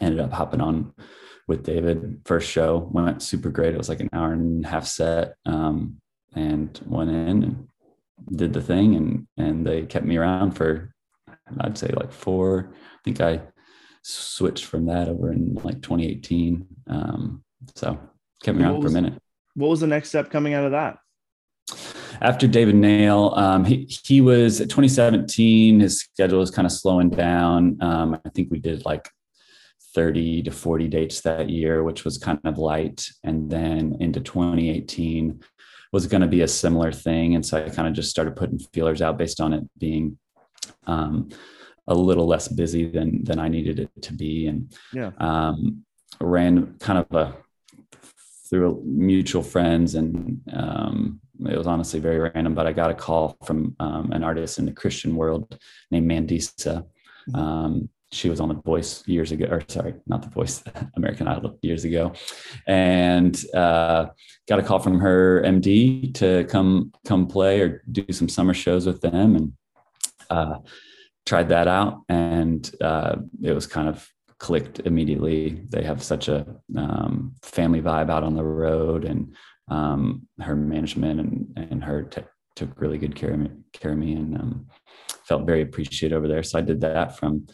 I 0.00 0.04
ended 0.04 0.20
up 0.20 0.32
hopping 0.32 0.62
on 0.62 0.94
with 1.46 1.62
David. 1.62 2.22
First 2.24 2.50
show 2.50 2.88
went 2.90 3.22
super 3.22 3.50
great. 3.50 3.74
It 3.74 3.78
was 3.78 3.90
like 3.90 4.00
an 4.00 4.08
hour 4.14 4.32
and 4.32 4.64
a 4.64 4.68
half 4.68 4.86
set, 4.86 5.34
um, 5.44 6.00
and 6.34 6.80
went 6.86 7.10
in 7.10 7.42
and 7.42 7.68
did 8.34 8.52
the 8.52 8.62
thing, 8.62 8.94
and 8.94 9.26
and 9.36 9.66
they 9.66 9.82
kept 9.82 10.06
me 10.06 10.16
around 10.16 10.52
for 10.52 10.94
I'd 11.60 11.78
say 11.78 11.88
like 11.88 12.12
four. 12.12 12.72
I 12.72 12.98
think 13.04 13.20
I 13.20 13.42
switched 14.02 14.64
from 14.64 14.86
that 14.86 15.08
over 15.08 15.32
in 15.32 15.54
like 15.56 15.82
2018. 15.82 16.66
Um, 16.88 17.44
so 17.74 17.98
kept 18.42 18.56
me 18.56 18.64
around 18.64 18.76
was, 18.76 18.84
for 18.84 18.98
a 18.98 19.02
minute. 19.02 19.20
What 19.54 19.68
was 19.68 19.80
the 19.80 19.86
next 19.86 20.08
step 20.08 20.30
coming 20.30 20.54
out 20.54 20.64
of 20.64 20.72
that? 20.72 20.98
After 22.20 22.46
David 22.46 22.74
Nail, 22.74 23.32
um, 23.36 23.64
he, 23.64 23.86
he 24.04 24.20
was 24.20 24.58
2017. 24.58 25.80
His 25.80 26.00
schedule 26.00 26.38
was 26.38 26.50
kind 26.50 26.66
of 26.66 26.72
slowing 26.72 27.10
down. 27.10 27.78
Um, 27.80 28.18
I 28.24 28.28
think 28.30 28.50
we 28.50 28.58
did 28.58 28.84
like 28.84 29.08
30 29.94 30.42
to 30.44 30.50
40 30.50 30.88
dates 30.88 31.20
that 31.22 31.48
year, 31.48 31.82
which 31.82 32.04
was 32.04 32.18
kind 32.18 32.38
of 32.44 32.58
light. 32.58 33.08
And 33.24 33.50
then 33.50 33.96
into 34.00 34.20
2018 34.20 35.40
was 35.92 36.06
going 36.06 36.20
to 36.20 36.26
be 36.26 36.42
a 36.42 36.48
similar 36.48 36.92
thing. 36.92 37.34
And 37.34 37.44
so 37.44 37.64
I 37.64 37.70
kind 37.70 37.88
of 37.88 37.94
just 37.94 38.10
started 38.10 38.36
putting 38.36 38.58
feelers 38.58 39.02
out 39.02 39.18
based 39.18 39.40
on 39.40 39.52
it 39.52 39.64
being 39.78 40.18
um, 40.86 41.30
a 41.88 41.94
little 41.94 42.26
less 42.26 42.48
busy 42.48 42.88
than 42.88 43.24
than 43.24 43.38
I 43.38 43.48
needed 43.48 43.78
it 43.78 44.02
to 44.02 44.12
be. 44.12 44.48
And 44.48 44.72
yeah. 44.92 45.12
um, 45.18 45.84
ran 46.20 46.76
kind 46.78 46.98
of 46.98 47.12
a 47.14 47.36
through 48.48 48.82
mutual 48.84 49.42
friends 49.42 49.94
and 49.94 50.40
um, 50.52 51.20
it 51.48 51.56
was 51.56 51.66
honestly 51.66 52.00
very 52.00 52.18
random, 52.18 52.54
but 52.54 52.66
I 52.66 52.72
got 52.72 52.90
a 52.90 52.94
call 52.94 53.36
from 53.44 53.76
um, 53.80 54.12
an 54.12 54.24
artist 54.24 54.58
in 54.58 54.66
the 54.66 54.72
Christian 54.72 55.16
world 55.16 55.58
named 55.90 56.10
Mandisa. 56.10 56.86
Mm-hmm. 57.28 57.34
Um, 57.36 57.88
she 58.12 58.30
was 58.30 58.40
on 58.40 58.48
The 58.48 58.54
Voice 58.54 59.06
years 59.06 59.32
ago, 59.32 59.46
or 59.50 59.62
sorry, 59.68 59.94
not 60.06 60.22
The 60.22 60.30
Voice, 60.30 60.62
American 60.96 61.28
Idol 61.28 61.58
years 61.62 61.84
ago, 61.84 62.12
and 62.66 63.36
uh, 63.54 64.06
got 64.48 64.58
a 64.58 64.62
call 64.62 64.78
from 64.78 65.00
her 65.00 65.42
MD 65.42 66.14
to 66.14 66.44
come 66.44 66.92
come 67.04 67.26
play 67.26 67.60
or 67.60 67.82
do 67.90 68.04
some 68.10 68.28
summer 68.28 68.54
shows 68.54 68.86
with 68.86 69.00
them, 69.00 69.36
and 69.36 69.52
uh, 70.30 70.58
tried 71.26 71.48
that 71.48 71.68
out, 71.68 72.02
and 72.08 72.70
uh, 72.80 73.16
it 73.42 73.52
was 73.52 73.66
kind 73.66 73.88
of 73.88 74.08
clicked 74.38 74.80
immediately. 74.80 75.62
They 75.68 75.82
have 75.82 76.02
such 76.02 76.28
a 76.28 76.46
um, 76.76 77.34
family 77.42 77.80
vibe 77.80 78.10
out 78.10 78.22
on 78.22 78.34
the 78.34 78.44
road, 78.44 79.04
and 79.04 79.34
um, 79.68 80.28
her 80.40 80.56
management 80.56 81.20
and 81.20 81.70
and 81.70 81.84
her 81.84 82.02
t- 82.02 82.22
took 82.54 82.80
really 82.80 82.98
good 82.98 83.14
care 83.14 83.32
of 83.32 83.38
me, 83.38 83.50
care 83.72 83.92
of 83.92 83.98
me 83.98 84.14
and 84.14 84.36
um, 84.36 84.66
felt 85.24 85.46
very 85.46 85.62
appreciated 85.62 86.14
over 86.14 86.26
there. 86.26 86.42
So 86.42 86.58
I 86.58 86.62
did 86.62 86.80
that 86.80 87.18
from 87.18 87.46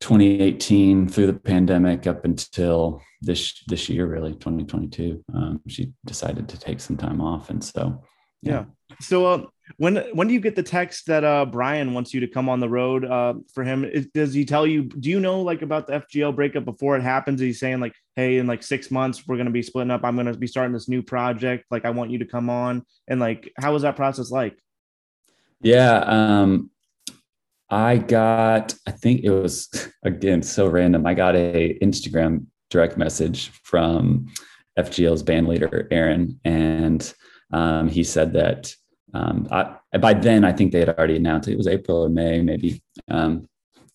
2018 0.00 1.08
through 1.08 1.26
the 1.26 1.34
pandemic 1.34 2.06
up 2.06 2.24
until 2.24 3.02
this 3.20 3.62
this 3.66 3.88
year, 3.88 4.06
really 4.06 4.32
2022. 4.32 5.22
Um, 5.34 5.60
she 5.68 5.92
decided 6.06 6.48
to 6.48 6.58
take 6.58 6.80
some 6.80 6.96
time 6.96 7.20
off, 7.20 7.50
and 7.50 7.62
so 7.62 8.02
yeah. 8.42 8.64
yeah. 8.90 8.96
So 9.00 9.26
uh, 9.26 9.46
when 9.76 9.96
when 10.14 10.28
do 10.28 10.34
you 10.34 10.40
get 10.40 10.56
the 10.56 10.62
text 10.62 11.06
that 11.06 11.24
uh, 11.24 11.44
Brian 11.44 11.92
wants 11.92 12.14
you 12.14 12.20
to 12.20 12.26
come 12.26 12.48
on 12.48 12.60
the 12.60 12.68
road 12.68 13.04
uh, 13.04 13.34
for 13.52 13.62
him? 13.64 13.84
Is, 13.84 14.06
does 14.06 14.32
he 14.32 14.44
tell 14.44 14.66
you? 14.66 14.84
Do 14.84 15.10
you 15.10 15.20
know 15.20 15.42
like 15.42 15.62
about 15.62 15.86
the 15.86 16.00
FGL 16.00 16.34
breakup 16.34 16.64
before 16.64 16.96
it 16.96 17.02
happens? 17.02 17.40
He's 17.40 17.60
saying 17.60 17.80
like, 17.80 17.94
"Hey, 18.20 18.38
in 18.38 18.46
like 18.46 18.62
six 18.62 18.90
months, 18.90 19.26
we're 19.26 19.36
gonna 19.36 19.50
be 19.50 19.62
splitting 19.62 19.90
up. 19.90 20.04
I'm 20.04 20.16
gonna 20.16 20.36
be 20.36 20.46
starting 20.46 20.72
this 20.72 20.88
new 20.88 21.02
project. 21.02 21.64
Like, 21.70 21.84
I 21.84 21.90
want 21.90 22.10
you 22.10 22.18
to 22.18 22.26
come 22.26 22.50
on." 22.50 22.84
And 23.08 23.18
like, 23.18 23.50
how 23.58 23.72
was 23.72 23.82
that 23.82 23.96
process 23.96 24.30
like? 24.30 24.58
Yeah, 25.62 25.98
um, 25.98 26.70
I 27.70 27.96
got. 27.96 28.74
I 28.86 28.90
think 28.90 29.22
it 29.22 29.30
was 29.30 29.68
again 30.02 30.42
so 30.42 30.68
random. 30.68 31.06
I 31.06 31.14
got 31.14 31.36
a 31.36 31.78
Instagram 31.82 32.46
direct 32.68 32.96
message 32.96 33.48
from 33.64 34.26
FGL's 34.78 35.22
band 35.22 35.48
leader 35.48 35.88
Aaron, 35.90 36.40
and 36.44 37.12
um, 37.52 37.88
he 37.88 38.04
said 38.04 38.34
that 38.34 38.74
um, 39.14 39.48
I, 39.50 39.76
by 39.98 40.14
then 40.14 40.44
I 40.44 40.52
think 40.52 40.72
they 40.72 40.80
had 40.80 40.90
already 40.90 41.16
announced 41.16 41.48
it 41.48 41.56
was 41.56 41.66
April 41.66 42.04
or 42.04 42.08
May 42.08 42.42
maybe. 42.42 42.82
Um, 43.08 43.48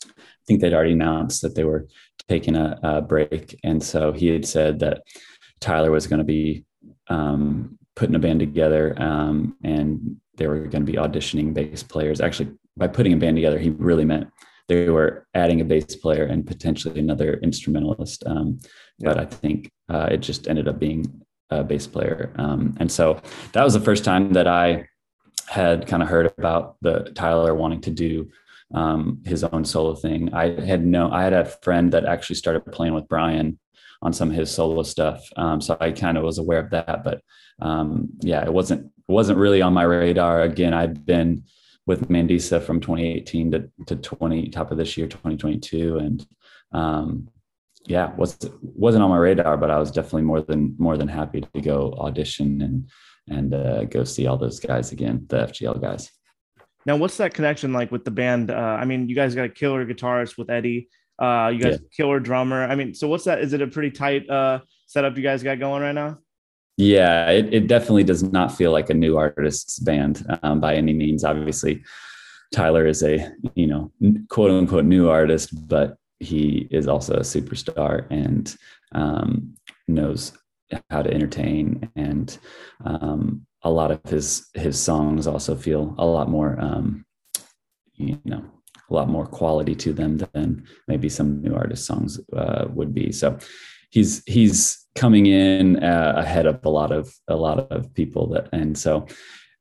I 0.08 0.48
think 0.48 0.62
they'd 0.62 0.74
already 0.74 0.94
announced 0.94 1.42
that 1.42 1.56
they 1.56 1.64
were 1.64 1.88
taking 2.28 2.56
a, 2.56 2.80
a 2.84 3.02
break, 3.02 3.60
and 3.64 3.82
so 3.82 4.12
he 4.12 4.28
had 4.28 4.46
said 4.46 4.80
that 4.80 5.04
Tyler 5.60 5.92
was 5.92 6.08
going 6.08 6.20
to 6.20 6.26
be 6.26 6.66
um, 7.08 7.78
putting 7.96 8.16
a 8.16 8.20
band 8.20 8.40
together, 8.40 8.96
um, 8.98 9.56
and 9.64 10.18
they 10.38 10.48
were 10.48 10.60
going 10.60 10.86
to 10.86 10.92
be 10.92 10.98
auditioning 10.98 11.54
bass 11.54 11.84
players. 11.84 12.22
Actually, 12.22 12.52
by 12.78 12.88
putting 12.88 13.14
a 13.14 13.18
band 13.18 13.38
together, 13.38 13.60
he 13.60 13.70
really 13.70 14.06
meant 14.06 14.28
they 14.68 14.90
were 14.90 15.28
adding 15.34 15.62
a 15.62 15.66
bass 15.66 15.96
player 15.96 16.26
and 16.26 16.46
potentially 16.46 17.00
another 17.00 17.36
instrumentalist. 17.44 18.24
Um, 18.26 18.60
yeah. 18.98 19.10
But 19.10 19.20
I 19.20 19.26
think 19.26 19.70
uh, 19.90 20.08
it 20.12 20.18
just 20.18 20.48
ended 20.48 20.68
up 20.68 20.80
being 20.80 21.22
a 21.50 21.64
bass 21.64 21.88
player. 21.88 22.34
Um, 22.38 22.76
and 22.80 22.92
so 22.92 23.22
that 23.54 23.64
was 23.64 23.74
the 23.74 23.80
first 23.80 24.04
time 24.04 24.34
that 24.34 24.48
I 24.48 24.88
had 25.48 25.86
kind 25.88 26.02
of 26.02 26.10
heard 26.10 26.34
about 26.38 26.78
the 26.82 27.12
Tyler 27.16 27.54
wanting 27.54 27.82
to 27.82 27.92
do 27.92 28.30
um, 28.76 29.22
his 29.26 29.44
own 29.44 29.64
solo 29.64 29.96
thing. 29.96 30.34
I 30.34 30.60
had 30.62 30.86
no, 30.86 31.10
I 31.10 31.24
had 31.24 31.34
a 31.34 31.46
friend 31.46 31.92
that 31.94 32.06
actually 32.06 32.36
started 32.36 32.72
playing 32.72 32.94
with 32.94 33.08
Brian 33.08 33.58
on 34.02 34.12
some 34.12 34.30
of 34.30 34.36
his 34.36 34.52
solo 34.52 34.84
stuff. 34.84 35.24
Um, 35.38 35.62
so 35.62 35.78
I 35.80 35.92
kind 35.92 36.18
of 36.18 36.24
was 36.24 36.38
aware 36.38 36.60
of 36.60 36.70
that, 36.72 37.04
but 37.04 37.22
um, 37.62 38.10
yeah, 38.20 38.44
it 38.44 38.52
wasn't, 38.52 38.86
it 38.86 39.12
wasn't 39.12 39.40
really 39.40 39.62
on 39.62 39.74
my 39.74 39.84
radar. 39.84 40.42
Again, 40.42 40.74
I'd 40.74 41.06
been 41.06 41.46
with 41.88 42.10
Mandisa 42.10 42.62
from 42.62 42.82
2018 42.82 43.52
to, 43.52 43.72
to 43.86 43.96
20 43.96 44.50
top 44.50 44.72
of 44.72 44.78
this 44.78 44.98
year, 44.98 45.08
2022. 45.08 45.98
And 45.98 46.28
um, 46.74 47.30
yeah, 47.88 48.14
was 48.16 48.38
wasn't 48.62 49.04
on 49.04 49.10
my 49.10 49.18
radar, 49.18 49.58
but 49.58 49.72
I 49.72 49.80
was 49.80 49.92
definitely 49.92 50.24
more 50.24 50.42
than 50.42 50.76
more 50.78 50.98
than 50.98 51.08
happy 51.08 51.42
to 51.42 51.62
go 51.62 51.94
audition 52.00 52.62
and 52.62 52.90
and 53.28 53.54
uh, 53.54 53.86
go 53.86 54.04
see 54.04 54.28
all 54.28 54.38
those 54.38 54.60
guys 54.60 54.92
again, 54.92 55.26
the 55.30 55.38
FGL 55.48 55.82
guys. 55.82 56.12
Now, 56.86 56.98
what's 56.98 57.18
that 57.18 57.34
connection 57.34 57.74
like 57.74 57.92
with 57.92 58.06
the 58.06 58.12
band? 58.12 58.52
Uh, 58.52 58.54
I 58.54 58.86
mean, 58.86 59.10
you 59.10 59.16
guys 59.16 59.34
got 59.34 59.46
a 59.46 59.50
killer 59.50 59.86
guitarist 59.86 60.38
with 60.38 60.50
Eddie. 60.50 60.90
Uh, 61.18 61.52
you 61.54 61.60
guys 61.60 61.80
yeah. 61.82 61.88
killer 61.96 62.20
drummer. 62.20 62.64
I 62.64 62.76
mean, 62.76 62.94
so 62.94 63.08
what's 63.08 63.24
that? 63.24 63.40
Is 63.40 63.54
it 63.54 63.62
a 63.62 63.68
pretty 63.68 63.92
tight 63.92 64.30
uh, 64.30 64.60
setup 64.86 65.18
you 65.18 65.24
guys 65.24 65.42
got 65.42 65.60
going 65.60 65.82
right 65.82 65.94
now? 65.96 66.20
Yeah, 66.78 67.30
it, 67.32 67.54
it 67.54 67.68
definitely 67.68 68.04
does 68.04 68.22
not 68.22 68.56
feel 68.56 68.72
like 68.72 68.90
a 68.90 68.94
new 68.94 69.18
artist's 69.18 69.80
band 69.80 70.26
um, 70.44 70.60
by 70.60 70.76
any 70.76 70.94
means. 70.94 71.24
Obviously, 71.24 71.84
Tyler 72.54 72.86
is 72.86 73.02
a 73.02 73.32
you 73.56 73.68
know 73.68 73.92
quote 74.30 74.52
unquote 74.52 74.86
new 74.86 75.10
artist, 75.10 75.68
but 75.68 75.98
he 76.20 76.68
is 76.72 76.88
also 76.88 77.16
a 77.16 77.22
superstar 77.22 78.06
and 78.10 78.56
um, 78.92 79.56
knows 79.88 80.34
how 80.90 81.02
to 81.02 81.14
entertain 81.14 81.90
and 81.96 82.38
um, 82.84 83.46
a 83.66 83.70
lot 83.70 83.92
of 83.92 84.00
his 84.06 84.48
his 84.54 84.80
songs 84.80 85.28
also 85.28 85.56
feel 85.56 85.94
a 85.98 86.06
lot 86.06 86.30
more 86.30 86.58
um, 86.60 87.06
you 87.96 88.20
know 88.24 88.44
a 88.90 88.94
lot 88.94 89.10
more 89.10 89.26
quality 89.26 89.76
to 89.76 89.92
them 89.92 90.18
than 90.18 90.66
maybe 90.88 91.10
some 91.10 91.42
new 91.42 91.54
artist 91.54 91.86
songs 91.86 92.20
uh, 92.38 92.66
would 92.70 92.94
be 92.94 93.12
so 93.12 93.38
he's 93.90 94.24
he's 94.26 94.86
coming 94.96 95.26
in 95.26 95.84
uh, 95.84 96.14
ahead 96.16 96.46
of 96.46 96.64
a 96.64 96.70
lot 96.70 96.92
of 96.92 97.14
a 97.28 97.36
lot 97.36 97.60
of 97.72 97.94
people 97.94 98.28
that 98.28 98.48
and 98.54 98.78
so 98.78 99.06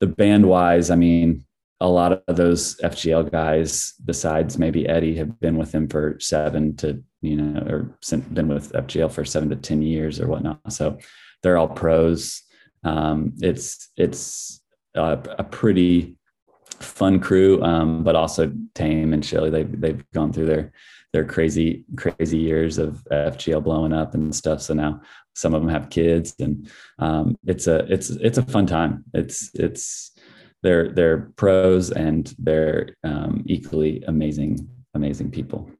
the 0.00 0.06
band 0.06 0.46
wise 0.46 0.90
i 0.90 0.96
mean 0.96 1.44
a 1.80 1.88
lot 1.88 2.22
of 2.28 2.36
those 2.36 2.76
FGL 2.80 3.30
guys, 3.30 3.94
besides 4.04 4.58
maybe 4.58 4.88
Eddie, 4.88 5.16
have 5.16 5.38
been 5.40 5.56
with 5.56 5.74
him 5.74 5.88
for 5.88 6.16
seven 6.20 6.76
to, 6.76 7.02
you 7.20 7.36
know, 7.36 7.60
or 7.66 7.98
been 8.32 8.48
with 8.48 8.72
FGL 8.72 9.10
for 9.10 9.24
seven 9.24 9.50
to 9.50 9.56
10 9.56 9.82
years 9.82 10.20
or 10.20 10.28
whatnot. 10.28 10.72
So 10.72 10.98
they're 11.42 11.58
all 11.58 11.68
pros. 11.68 12.40
Um, 12.84 13.32
it's, 13.40 13.88
it's 13.96 14.62
a, 14.94 15.18
a, 15.38 15.44
pretty 15.44 16.16
fun 16.80 17.18
crew, 17.20 17.62
um, 17.62 18.04
but 18.04 18.14
also 18.14 18.52
tame 18.74 19.12
and 19.12 19.24
chilly. 19.24 19.50
They've, 19.50 19.80
they've 19.80 20.10
gone 20.12 20.32
through 20.32 20.46
their, 20.46 20.72
their 21.12 21.24
crazy, 21.24 21.84
crazy 21.96 22.38
years 22.38 22.78
of 22.78 23.02
FGL 23.10 23.64
blowing 23.64 23.92
up 23.92 24.14
and 24.14 24.34
stuff. 24.34 24.60
So 24.60 24.74
now 24.74 25.00
some 25.34 25.54
of 25.54 25.62
them 25.62 25.70
have 25.70 25.90
kids 25.90 26.34
and 26.38 26.70
um, 26.98 27.36
it's 27.46 27.66
a, 27.66 27.90
it's, 27.92 28.10
it's 28.10 28.38
a 28.38 28.42
fun 28.42 28.66
time. 28.66 29.04
It's, 29.14 29.50
it's, 29.54 30.12
they're 30.64 30.90
they're 30.90 31.30
pros 31.36 31.92
and 31.92 32.34
they're 32.38 32.96
um, 33.04 33.44
equally 33.46 34.02
amazing 34.08 34.66
amazing 34.94 35.30
people. 35.30 35.70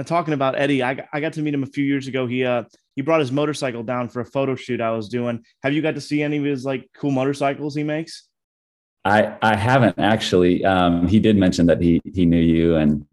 Now 0.00 0.04
talking 0.04 0.32
about 0.32 0.58
Eddie, 0.58 0.82
I, 0.82 1.06
I 1.12 1.20
got 1.20 1.34
to 1.34 1.42
meet 1.42 1.52
him 1.52 1.62
a 1.62 1.66
few 1.66 1.84
years 1.84 2.08
ago. 2.08 2.26
He 2.26 2.42
uh 2.42 2.62
he 2.96 3.02
brought 3.02 3.20
his 3.20 3.30
motorcycle 3.30 3.82
down 3.82 4.08
for 4.08 4.20
a 4.20 4.24
photo 4.24 4.54
shoot 4.54 4.80
I 4.80 4.92
was 4.92 5.10
doing. 5.10 5.44
Have 5.62 5.74
you 5.74 5.82
got 5.82 5.94
to 5.96 6.00
see 6.00 6.22
any 6.22 6.38
of 6.38 6.44
his 6.44 6.64
like 6.64 6.88
cool 6.96 7.10
motorcycles 7.10 7.74
he 7.74 7.82
makes? 7.82 8.26
I 9.04 9.36
I 9.42 9.56
haven't 9.56 9.98
actually. 9.98 10.64
Um, 10.64 11.06
he 11.06 11.20
did 11.20 11.36
mention 11.36 11.66
that 11.66 11.82
he 11.82 12.00
he 12.14 12.24
knew 12.24 12.40
you 12.40 12.76
and 12.76 13.04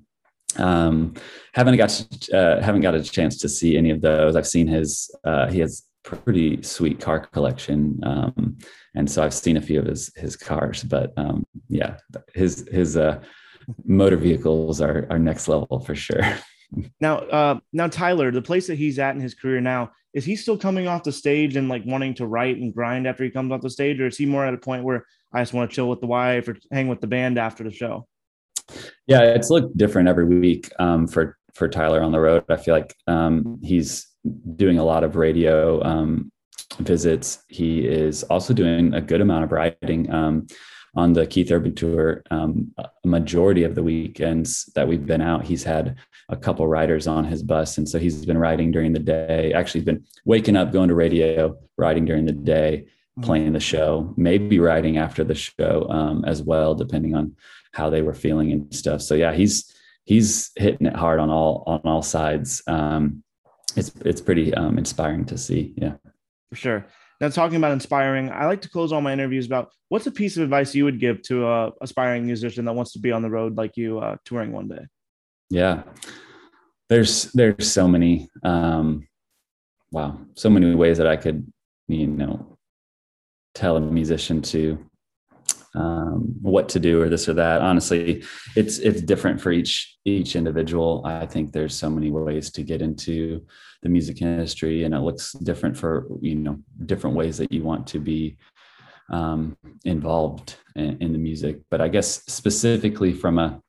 um, 0.55 1.15
haven't 1.53 1.75
got 1.75 1.91
uh, 2.33 2.61
haven't 2.61 2.83
got 2.83 2.95
a 2.95 3.03
chance 3.03 3.37
to 3.39 3.49
see 3.49 3.75
any 3.75 3.89
of 3.89 3.99
those. 3.99 4.37
I've 4.37 4.47
seen 4.47 4.67
his 4.67 5.13
uh, 5.25 5.51
he 5.51 5.59
has 5.59 5.83
pretty 6.05 6.63
sweet 6.63 7.01
car 7.01 7.19
collection. 7.19 7.99
Um, 8.03 8.59
and 8.95 9.11
so 9.11 9.23
I've 9.23 9.33
seen 9.33 9.57
a 9.57 9.61
few 9.61 9.81
of 9.81 9.87
his 9.87 10.09
his 10.15 10.37
cars, 10.37 10.85
but 10.85 11.11
um, 11.17 11.45
yeah, 11.67 11.97
his 12.33 12.65
his 12.71 12.95
uh, 12.95 13.21
motor 13.83 14.15
vehicles 14.15 14.79
are 14.79 15.05
are 15.09 15.19
next 15.19 15.49
level 15.49 15.81
for 15.81 15.93
sure. 15.93 16.23
now, 16.99 17.17
uh, 17.17 17.59
now 17.73 17.87
Tyler, 17.87 18.31
the 18.31 18.41
place 18.41 18.67
that 18.67 18.77
he's 18.77 18.99
at 18.99 19.15
in 19.15 19.21
his 19.21 19.33
career 19.33 19.61
now, 19.61 19.91
is 20.13 20.25
he 20.25 20.35
still 20.35 20.57
coming 20.57 20.87
off 20.87 21.03
the 21.03 21.11
stage 21.11 21.55
and 21.55 21.69
like 21.69 21.83
wanting 21.85 22.13
to 22.15 22.25
write 22.25 22.57
and 22.57 22.73
grind 22.73 23.07
after 23.07 23.23
he 23.23 23.29
comes 23.29 23.51
off 23.51 23.61
the 23.61 23.69
stage, 23.69 23.99
or 23.99 24.07
is 24.07 24.17
he 24.17 24.25
more 24.25 24.45
at 24.45 24.53
a 24.53 24.57
point 24.57 24.83
where 24.83 25.05
I 25.33 25.41
just 25.41 25.53
want 25.53 25.69
to 25.69 25.75
chill 25.75 25.89
with 25.89 26.01
the 26.01 26.07
wife 26.07 26.47
or 26.47 26.57
hang 26.71 26.87
with 26.87 27.01
the 27.01 27.07
band 27.07 27.37
after 27.37 27.63
the 27.63 27.71
show? 27.71 28.07
Yeah, 29.05 29.21
it's 29.21 29.49
looked 29.49 29.77
different 29.77 30.09
every 30.09 30.25
week 30.25 30.71
um, 30.79 31.07
for 31.07 31.37
for 31.53 31.67
Tyler 31.67 32.01
on 32.01 32.11
the 32.11 32.19
road. 32.19 32.43
I 32.49 32.57
feel 32.57 32.73
like 32.73 32.95
um, 33.07 33.59
he's 33.63 34.07
doing 34.55 34.77
a 34.77 34.83
lot 34.83 35.03
of 35.03 35.15
radio 35.15 35.83
um, 35.83 36.31
visits. 36.79 37.43
He 37.47 37.87
is 37.87 38.23
also 38.23 38.53
doing 38.53 38.93
a 38.93 39.01
good 39.01 39.21
amount 39.21 39.45
of 39.45 39.51
writing 39.51 40.11
um, 40.11 40.47
on 40.97 41.13
the 41.13 41.25
Keith 41.25 41.51
Urban 41.51 41.73
tour. 41.73 42.23
Um, 42.31 42.73
a 42.77 42.89
majority 43.05 43.63
of 43.63 43.75
the 43.75 43.83
weekends 43.83 44.65
that 44.75 44.87
we've 44.87 45.05
been 45.05 45.21
out, 45.21 45.45
he's 45.45 45.63
had 45.63 45.95
a 46.27 46.35
couple 46.35 46.67
writers 46.67 47.07
on 47.07 47.23
his 47.23 47.41
bus, 47.41 47.77
and 47.77 47.87
so 47.87 47.99
he's 47.99 48.25
been 48.25 48.37
writing 48.37 48.71
during 48.71 48.91
the 48.91 48.99
day. 48.99 49.53
Actually, 49.53 49.81
been 49.81 50.03
waking 50.25 50.57
up, 50.57 50.73
going 50.73 50.89
to 50.89 50.95
radio, 50.95 51.57
writing 51.77 52.03
during 52.03 52.25
the 52.25 52.33
day, 52.33 52.85
mm-hmm. 52.85 53.21
playing 53.21 53.53
the 53.53 53.59
show, 53.59 54.13
maybe 54.17 54.59
writing 54.59 54.97
after 54.97 55.23
the 55.23 55.35
show 55.35 55.87
um, 55.89 56.25
as 56.25 56.43
well, 56.43 56.75
depending 56.75 57.15
on 57.15 57.35
how 57.71 57.89
they 57.89 58.01
were 58.01 58.13
feeling 58.13 58.51
and 58.51 58.73
stuff. 58.75 59.01
So 59.01 59.15
yeah, 59.15 59.33
he's 59.33 59.73
he's 60.03 60.51
hitting 60.57 60.87
it 60.87 60.95
hard 60.95 61.19
on 61.19 61.29
all 61.29 61.63
on 61.67 61.81
all 61.85 62.01
sides. 62.01 62.61
Um, 62.67 63.23
it's 63.75 63.91
it's 64.03 64.21
pretty 64.21 64.53
um, 64.53 64.77
inspiring 64.77 65.25
to 65.25 65.37
see. 65.37 65.73
Yeah 65.77 65.93
for 66.49 66.55
sure. 66.55 66.85
Now, 67.19 67.29
talking 67.29 67.57
about 67.57 67.71
inspiring, 67.71 68.29
I 68.31 68.45
like 68.45 68.61
to 68.61 68.69
close 68.69 68.91
all 68.91 69.01
my 69.01 69.11
interviews 69.11 69.47
about 69.47 69.71
what's 69.89 70.05
a 70.05 70.11
piece 70.11 70.37
of 70.37 70.43
advice 70.43 70.75
you 70.75 70.85
would 70.85 70.99
give 70.99 71.21
to 71.23 71.47
a 71.47 71.71
aspiring 71.81 72.25
musician 72.25 72.65
that 72.65 72.73
wants 72.73 72.91
to 72.93 72.99
be 72.99 73.11
on 73.11 73.23
the 73.23 73.29
road 73.29 73.57
like 73.57 73.75
you, 73.75 73.99
uh, 73.99 74.17
touring 74.23 74.51
one 74.51 74.67
day. 74.67 74.85
Yeah, 75.49 75.83
there's 76.89 77.31
there's 77.31 77.71
so 77.71 77.87
many, 77.87 78.29
um, 78.43 79.07
wow, 79.91 80.19
so 80.35 80.49
many 80.49 80.75
ways 80.75 80.97
that 80.99 81.07
I 81.07 81.17
could, 81.17 81.51
you 81.87 82.05
know, 82.05 82.57
tell 83.55 83.77
a 83.77 83.81
musician 83.81 84.41
to 84.43 84.77
um, 85.77 86.33
what 86.41 86.69
to 86.69 86.79
do 86.79 87.01
or 87.01 87.07
this 87.07 87.29
or 87.29 87.33
that. 87.33 87.61
Honestly, 87.61 88.23
it's 88.55 88.79
it's 88.79 89.01
different 89.01 89.39
for 89.39 89.51
each 89.51 89.97
each 90.05 90.35
individual. 90.35 91.03
I 91.05 91.27
think 91.27 91.51
there's 91.51 91.75
so 91.75 91.89
many 91.89 92.09
ways 92.09 92.49
to 92.51 92.63
get 92.63 92.81
into 92.81 93.45
the 93.83 93.89
music 93.89 94.21
industry, 94.21 94.83
and 94.83 94.95
it 94.95 94.99
looks 95.01 95.33
different 95.33 95.77
for 95.77 96.07
you 96.19 96.35
know 96.35 96.57
different 96.85 97.15
ways 97.15 97.37
that 97.37 97.51
you 97.51 97.63
want 97.63 97.85
to 97.87 97.99
be 97.99 98.37
um, 99.11 99.55
involved 99.85 100.55
in, 100.75 100.97
in, 100.99 101.13
the 101.13 101.19
music. 101.19 101.61
But 101.69 101.79
I 101.79 101.87
guess 101.87 102.23
specifically 102.25 103.13
from 103.13 103.37
a 103.37 103.61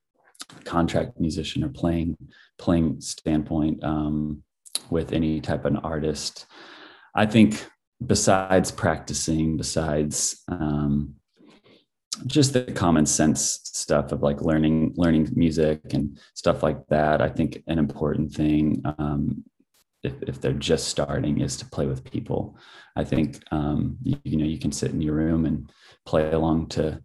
contract 0.64 1.20
musician 1.20 1.62
or 1.62 1.68
playing 1.68 2.16
playing 2.58 3.02
standpoint 3.02 3.84
um, 3.84 4.42
with 4.88 5.12
any 5.12 5.42
type 5.42 5.66
of 5.66 5.74
an 5.74 5.76
artist. 5.76 6.46
I 7.14 7.26
think 7.26 7.66
besides 8.04 8.70
practicing, 8.70 9.58
besides 9.58 10.42
um, 10.48 11.17
just 12.26 12.52
the 12.52 12.64
common 12.64 13.06
sense 13.06 13.60
stuff 13.64 14.12
of 14.12 14.22
like 14.22 14.42
learning 14.42 14.94
learning 14.96 15.30
music 15.34 15.92
and 15.92 16.18
stuff 16.34 16.62
like 16.62 16.86
that, 16.88 17.20
I 17.22 17.28
think 17.28 17.62
an 17.66 17.78
important 17.78 18.32
thing 18.32 18.82
um, 18.98 19.44
if, 20.02 20.14
if 20.22 20.40
they're 20.40 20.52
just 20.52 20.88
starting 20.88 21.40
is 21.40 21.56
to 21.56 21.66
play 21.66 21.86
with 21.86 22.04
people. 22.04 22.56
I 22.96 23.04
think 23.04 23.42
um, 23.50 23.96
you, 24.02 24.18
you 24.24 24.36
know 24.36 24.44
you 24.44 24.58
can 24.58 24.72
sit 24.72 24.90
in 24.90 25.00
your 25.00 25.14
room 25.14 25.44
and 25.46 25.70
play 26.06 26.30
along 26.30 26.68
to 26.70 27.02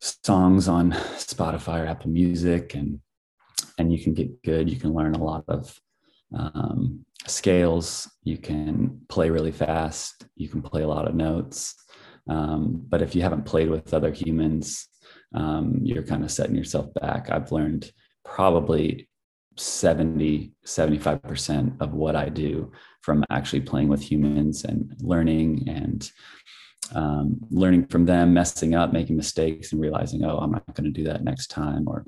songs 0.00 0.68
on 0.68 0.92
Spotify 0.92 1.84
or 1.84 1.86
Apple 1.86 2.10
Music 2.10 2.74
and 2.74 3.00
and 3.78 3.92
you 3.92 4.02
can 4.02 4.14
get 4.14 4.42
good. 4.42 4.68
You 4.68 4.76
can 4.76 4.92
learn 4.92 5.14
a 5.14 5.24
lot 5.24 5.44
of 5.48 5.80
um, 6.34 7.04
scales. 7.26 8.10
You 8.24 8.36
can 8.38 9.00
play 9.08 9.30
really 9.30 9.52
fast. 9.52 10.26
You 10.36 10.48
can 10.48 10.62
play 10.62 10.82
a 10.82 10.88
lot 10.88 11.08
of 11.08 11.14
notes. 11.14 11.74
Um, 12.28 12.84
but 12.88 13.02
if 13.02 13.14
you 13.14 13.22
haven't 13.22 13.46
played 13.46 13.70
with 13.70 13.94
other 13.94 14.12
humans, 14.12 14.88
um, 15.34 15.80
you're 15.82 16.02
kind 16.02 16.24
of 16.24 16.30
setting 16.30 16.56
yourself 16.56 16.92
back. 16.94 17.30
I've 17.30 17.52
learned 17.52 17.90
probably 18.24 19.08
70, 19.56 20.52
75% 20.64 21.80
of 21.80 21.92
what 21.92 22.16
I 22.16 22.28
do 22.28 22.72
from 23.02 23.24
actually 23.30 23.62
playing 23.62 23.88
with 23.88 24.02
humans 24.02 24.64
and 24.64 24.94
learning 25.00 25.68
and 25.68 26.10
um, 26.94 27.38
learning 27.50 27.86
from 27.86 28.06
them, 28.06 28.34
messing 28.34 28.74
up, 28.74 28.92
making 28.92 29.16
mistakes, 29.16 29.72
and 29.72 29.80
realizing, 29.80 30.24
oh, 30.24 30.38
I'm 30.38 30.52
not 30.52 30.74
going 30.74 30.84
to 30.84 30.90
do 30.90 31.04
that 31.04 31.22
next 31.22 31.48
time, 31.48 31.86
or 31.86 32.04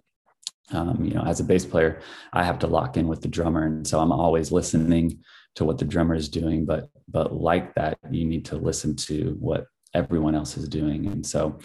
um, 0.73 1.05
you 1.05 1.15
know, 1.15 1.23
as 1.23 1.41
a 1.41 1.45
bass 1.45 1.65
player, 1.65 2.01
I 2.33 2.45
have 2.45 2.59
to 2.61 2.67
lock 2.67 2.97
in 2.97 3.07
with 3.07 3.21
the 3.21 3.29
drummer, 3.29 3.67
and 3.67 3.87
so 3.87 4.01
I'm 4.01 4.13
always 4.13 4.51
listening 4.51 5.21
to 5.57 5.65
what 5.65 5.79
the 5.79 5.85
drummer 5.85 6.15
is 6.15 6.29
doing. 6.29 6.65
But 6.65 6.89
but 7.09 7.35
like 7.35 7.75
that, 7.75 7.99
you 8.11 8.25
need 8.25 8.47
to 8.47 8.57
listen 8.57 8.97
to 8.97 9.37
what 9.39 9.67
everyone 9.95 10.35
else 10.35 10.57
is 10.57 10.69
doing, 10.69 11.07
and 11.07 11.27
so 11.27 11.59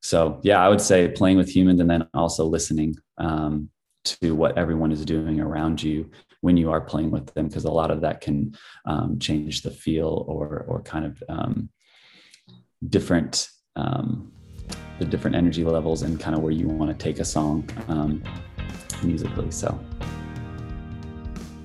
so 0.00 0.38
yeah, 0.42 0.64
I 0.64 0.68
would 0.68 0.82
say 0.82 1.08
playing 1.08 1.38
with 1.38 1.48
humans, 1.48 1.80
and 1.80 1.88
then 1.88 2.06
also 2.12 2.44
listening 2.44 2.94
um, 3.16 3.70
to 4.04 4.34
what 4.34 4.58
everyone 4.58 4.92
is 4.92 5.02
doing 5.04 5.40
around 5.40 5.82
you 5.82 6.10
when 6.42 6.58
you 6.58 6.70
are 6.70 6.80
playing 6.82 7.10
with 7.10 7.32
them, 7.32 7.48
because 7.48 7.64
a 7.64 7.70
lot 7.70 7.90
of 7.90 8.02
that 8.02 8.20
can 8.20 8.54
um, 8.84 9.18
change 9.18 9.62
the 9.62 9.70
feel 9.70 10.26
or 10.28 10.66
or 10.68 10.82
kind 10.82 11.06
of 11.06 11.22
um, 11.30 11.70
different 12.90 13.48
um, 13.76 14.30
the 14.98 15.06
different 15.06 15.36
energy 15.36 15.64
levels 15.64 16.02
and 16.02 16.20
kind 16.20 16.36
of 16.36 16.42
where 16.42 16.52
you 16.52 16.68
want 16.68 16.90
to 16.90 17.02
take 17.02 17.18
a 17.18 17.24
song 17.24 17.68
um, 17.88 18.22
musically. 19.02 19.50
So. 19.50 19.78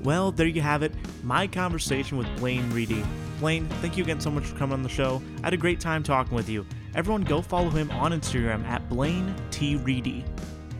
Well, 0.03 0.31
there 0.31 0.47
you 0.47 0.61
have 0.61 0.81
it. 0.81 0.93
My 1.23 1.45
conversation 1.45 2.17
with 2.17 2.27
Blaine 2.37 2.69
Reedy. 2.71 3.03
Blaine, 3.39 3.67
thank 3.81 3.95
you 3.95 4.03
again 4.03 4.19
so 4.19 4.29
much 4.29 4.43
for 4.45 4.57
coming 4.57 4.73
on 4.73 4.83
the 4.83 4.89
show. 4.89 5.21
I 5.37 5.47
had 5.47 5.53
a 5.53 5.57
great 5.57 5.79
time 5.79 6.03
talking 6.03 6.35
with 6.35 6.49
you. 6.49 6.65
Everyone, 6.93 7.21
go 7.21 7.41
follow 7.41 7.69
him 7.69 7.89
on 7.91 8.11
Instagram 8.11 8.65
at 8.65 8.87
Blaine 8.89 9.33
T 9.49 9.77
Reedy 9.77 10.25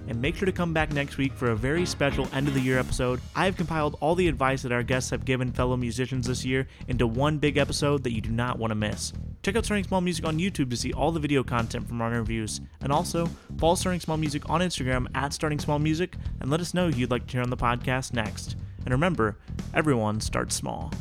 and 0.09 0.19
make 0.19 0.35
sure 0.35 0.47
to 0.47 0.51
come 0.51 0.73
back 0.73 0.91
next 0.91 1.17
week 1.17 1.31
for 1.33 1.51
a 1.51 1.55
very 1.55 1.85
special 1.85 2.27
end 2.33 2.47
of 2.47 2.55
the 2.55 2.59
year 2.59 2.79
episode. 2.79 3.21
I 3.35 3.45
have 3.45 3.55
compiled 3.55 3.95
all 4.01 4.15
the 4.15 4.27
advice 4.27 4.63
that 4.63 4.71
our 4.71 4.83
guests 4.83 5.11
have 5.11 5.23
given 5.23 5.51
fellow 5.51 5.77
musicians 5.77 6.27
this 6.27 6.43
year 6.43 6.67
into 6.87 7.05
one 7.05 7.37
big 7.37 7.57
episode 7.57 8.03
that 8.03 8.13
you 8.13 8.19
do 8.19 8.31
not 8.31 8.57
want 8.57 8.71
to 8.71 8.75
miss. 8.75 9.13
Check 9.43 9.55
out 9.55 9.65
Starting 9.65 9.85
Small 9.85 10.01
Music 10.01 10.25
on 10.25 10.39
YouTube 10.39 10.71
to 10.71 10.77
see 10.77 10.91
all 10.91 11.11
the 11.11 11.19
video 11.19 11.43
content 11.43 11.87
from 11.87 12.01
our 12.01 12.09
interviews, 12.09 12.59
and 12.81 12.91
also 12.91 13.27
follow 13.57 13.75
Starting 13.75 14.01
Small 14.01 14.17
Music 14.17 14.49
on 14.49 14.61
Instagram 14.61 15.07
at 15.15 15.31
Starting 15.31 15.59
Small 15.59 15.79
Music 15.79 16.15
and 16.41 16.49
let 16.49 16.59
us 16.59 16.73
know 16.73 16.89
who 16.89 16.97
you'd 16.97 17.11
like 17.11 17.27
to 17.27 17.33
hear 17.33 17.43
on 17.43 17.51
the 17.51 17.55
podcast 17.55 18.11
next. 18.11 18.57
And 18.85 18.89
remember, 18.89 19.37
everyone 19.73 20.19
starts 20.19 20.55
small. 20.55 20.91